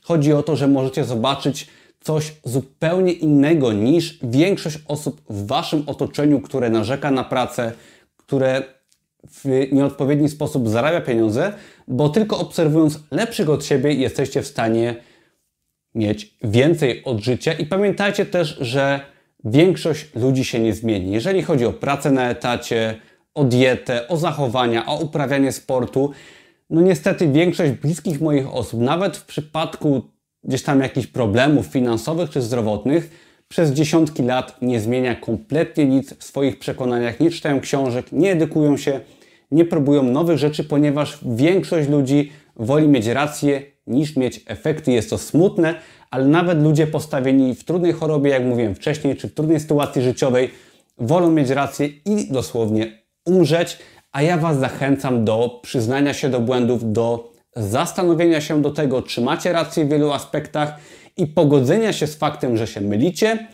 chodzi 0.08 0.34
o 0.34 0.43
to, 0.43 0.56
że 0.56 0.67
możecie 0.67 1.06
zobaczyć 1.06 1.67
coś 2.02 2.34
zupełnie 2.43 3.12
innego 3.12 3.74
niż 3.74 4.20
większość 4.24 4.80
osób 4.88 5.22
w 5.30 5.48
waszym 5.48 5.84
otoczeniu, 5.88 6.41
które 6.41 6.70
narzeka 6.70 7.12
na 7.12 7.24
pracę, 7.24 7.72
które 8.17 8.63
w 9.30 9.67
nieodpowiedni 9.72 10.30
sposób 10.30 10.70
zarabia 10.70 11.02
pieniądze, 11.02 11.54
bo 11.88 12.10
tylko 12.10 12.39
obserwując 12.39 13.00
lepszych 13.12 13.50
od 13.50 13.65
siebie 13.65 13.93
jesteście 13.93 14.41
w 14.41 14.48
stanie 14.48 14.96
mieć 15.96 16.38
więcej 16.43 17.04
od 17.04 17.20
życia. 17.20 17.54
I 17.54 17.65
pamiętajcie 17.65 18.26
też, 18.26 18.58
że 18.62 19.00
większość 19.43 20.15
ludzi 20.15 20.46
się 20.46 20.60
nie 20.60 20.74
zmieni. 20.74 21.12
Jeżeli 21.12 21.41
chodzi 21.41 21.65
o 21.65 21.74
pracę 21.74 22.12
na 22.12 22.30
etacie, 22.30 22.96
o 23.34 23.43
dietę, 23.43 24.08
o 24.08 24.17
zachowania, 24.17 24.86
o 24.86 25.00
uprawianie 25.00 25.52
sportu, 25.52 26.12
no 26.69 26.82
niestety 26.82 27.27
większość 27.27 27.71
bliskich 27.71 28.21
moich 28.21 28.53
osób, 28.53 28.82
nawet 28.82 29.17
w 29.17 29.25
przypadku 29.25 30.01
gdzieś 30.43 30.63
tam 30.63 30.82
jakichś 30.82 31.08
problemów 31.08 31.65
finansowych 31.65 32.30
czy 32.30 32.41
zdrowotnych, 32.41 33.27
przez 33.47 33.71
dziesiątki 33.71 34.23
lat 34.23 34.62
nie 34.62 34.80
zmienia 34.80 35.15
kompletnie 35.15 35.86
nic 35.86 36.13
w 36.13 36.23
swoich 36.23 36.60
przekonaniach, 36.60 37.19
nie 37.19 37.32
czytają 37.32 37.60
książek, 37.60 38.12
nie 38.12 38.32
edukują 38.32 38.77
się, 38.77 38.99
nie 39.51 39.65
próbują 39.65 40.03
nowych 40.03 40.38
rzeczy, 40.38 40.63
ponieważ 40.63 41.19
większość 41.25 41.89
ludzi 41.89 42.32
woli 42.56 42.88
mieć 42.88 43.08
rację 43.08 43.62
niż 43.88 44.15
mieć 44.15 44.43
efekty. 44.47 44.91
Jest 44.91 45.10
to 45.10 45.17
smutne, 45.17 45.75
ale 46.12 46.27
nawet 46.27 46.63
ludzie 46.63 46.88
postawieni 46.88 47.56
w 47.56 47.63
trudnej 47.63 47.93
chorobie, 47.93 48.30
jak 48.30 48.43
mówiłem 48.43 48.75
wcześniej, 48.75 49.15
czy 49.15 49.27
w 49.27 49.34
trudnej 49.34 49.60
sytuacji 49.60 50.01
życiowej, 50.01 50.49
wolą 50.97 51.32
mieć 51.32 51.49
rację 51.49 51.88
i 51.88 52.32
dosłownie 52.32 53.01
umrzeć. 53.25 53.77
A 54.17 54.21
ja 54.21 54.38
Was 54.38 54.60
zachęcam 54.60 55.25
do 55.25 55.60
przyznania 55.63 56.13
się 56.13 56.30
do 56.30 56.39
błędów, 56.39 56.93
do 56.93 57.34
zastanowienia 57.56 58.41
się 58.41 58.62
do 58.62 58.71
tego, 58.71 59.01
czy 59.01 59.21
macie 59.21 59.51
rację 59.53 59.86
w 59.86 59.89
wielu 59.89 60.12
aspektach 60.12 60.73
i 61.17 61.27
pogodzenia 61.27 61.93
się 61.93 62.08
z 62.08 62.15
faktem, 62.15 62.58
że 62.58 62.67
się 62.67 62.82
mylicie. 62.82 63.47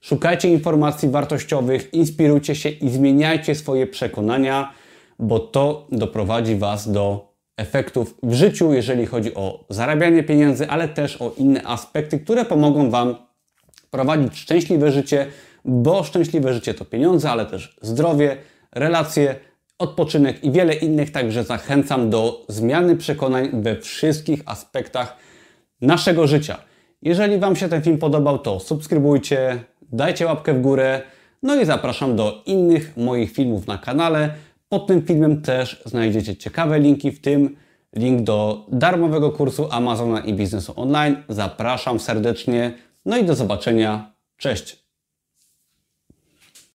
Szukajcie 0.00 0.48
informacji 0.48 1.08
wartościowych, 1.08 1.94
inspirujcie 1.94 2.54
się 2.54 2.68
i 2.68 2.90
zmieniajcie 2.90 3.54
swoje 3.54 3.86
przekonania 3.86 4.72
bo 5.18 5.38
to 5.38 5.86
doprowadzi 5.92 6.56
Was 6.56 6.92
do 6.92 7.34
efektów 7.56 8.14
w 8.22 8.34
życiu, 8.34 8.72
jeżeli 8.72 9.06
chodzi 9.06 9.34
o 9.34 9.64
zarabianie 9.68 10.22
pieniędzy, 10.22 10.68
ale 10.68 10.88
też 10.88 11.22
o 11.22 11.32
inne 11.36 11.62
aspekty, 11.66 12.18
które 12.18 12.44
pomogą 12.44 12.90
Wam 12.90 13.16
prowadzić 13.90 14.38
szczęśliwe 14.38 14.92
życie, 14.92 15.26
bo 15.64 16.04
szczęśliwe 16.04 16.54
życie 16.54 16.74
to 16.74 16.84
pieniądze, 16.84 17.30
ale 17.30 17.46
też 17.46 17.76
zdrowie, 17.82 18.36
relacje, 18.72 19.47
odpoczynek 19.78 20.44
i 20.44 20.50
wiele 20.50 20.74
innych. 20.74 21.10
Także 21.10 21.44
zachęcam 21.44 22.10
do 22.10 22.44
zmiany 22.48 22.96
przekonań 22.96 23.50
we 23.52 23.80
wszystkich 23.80 24.42
aspektach 24.46 25.16
naszego 25.80 26.26
życia. 26.26 26.58
Jeżeli 27.02 27.38
Wam 27.38 27.56
się 27.56 27.68
ten 27.68 27.82
film 27.82 27.98
podobał, 27.98 28.38
to 28.38 28.60
subskrybujcie, 28.60 29.64
dajcie 29.82 30.26
łapkę 30.26 30.54
w 30.54 30.60
górę. 30.60 31.02
No 31.42 31.60
i 31.60 31.64
zapraszam 31.64 32.16
do 32.16 32.42
innych 32.46 32.96
moich 32.96 33.32
filmów 33.32 33.66
na 33.66 33.78
kanale. 33.78 34.34
Pod 34.68 34.86
tym 34.86 35.02
filmem 35.02 35.42
też 35.42 35.82
znajdziecie 35.86 36.36
ciekawe 36.36 36.78
linki, 36.78 37.12
w 37.12 37.20
tym 37.20 37.56
link 37.96 38.22
do 38.22 38.66
darmowego 38.72 39.30
kursu 39.30 39.68
Amazona 39.70 40.20
i 40.20 40.34
biznesu 40.34 40.72
online. 40.76 41.16
Zapraszam 41.28 42.00
serdecznie. 42.00 42.72
No 43.04 43.18
i 43.18 43.24
do 43.24 43.34
zobaczenia. 43.34 44.12
Cześć! 44.36 44.87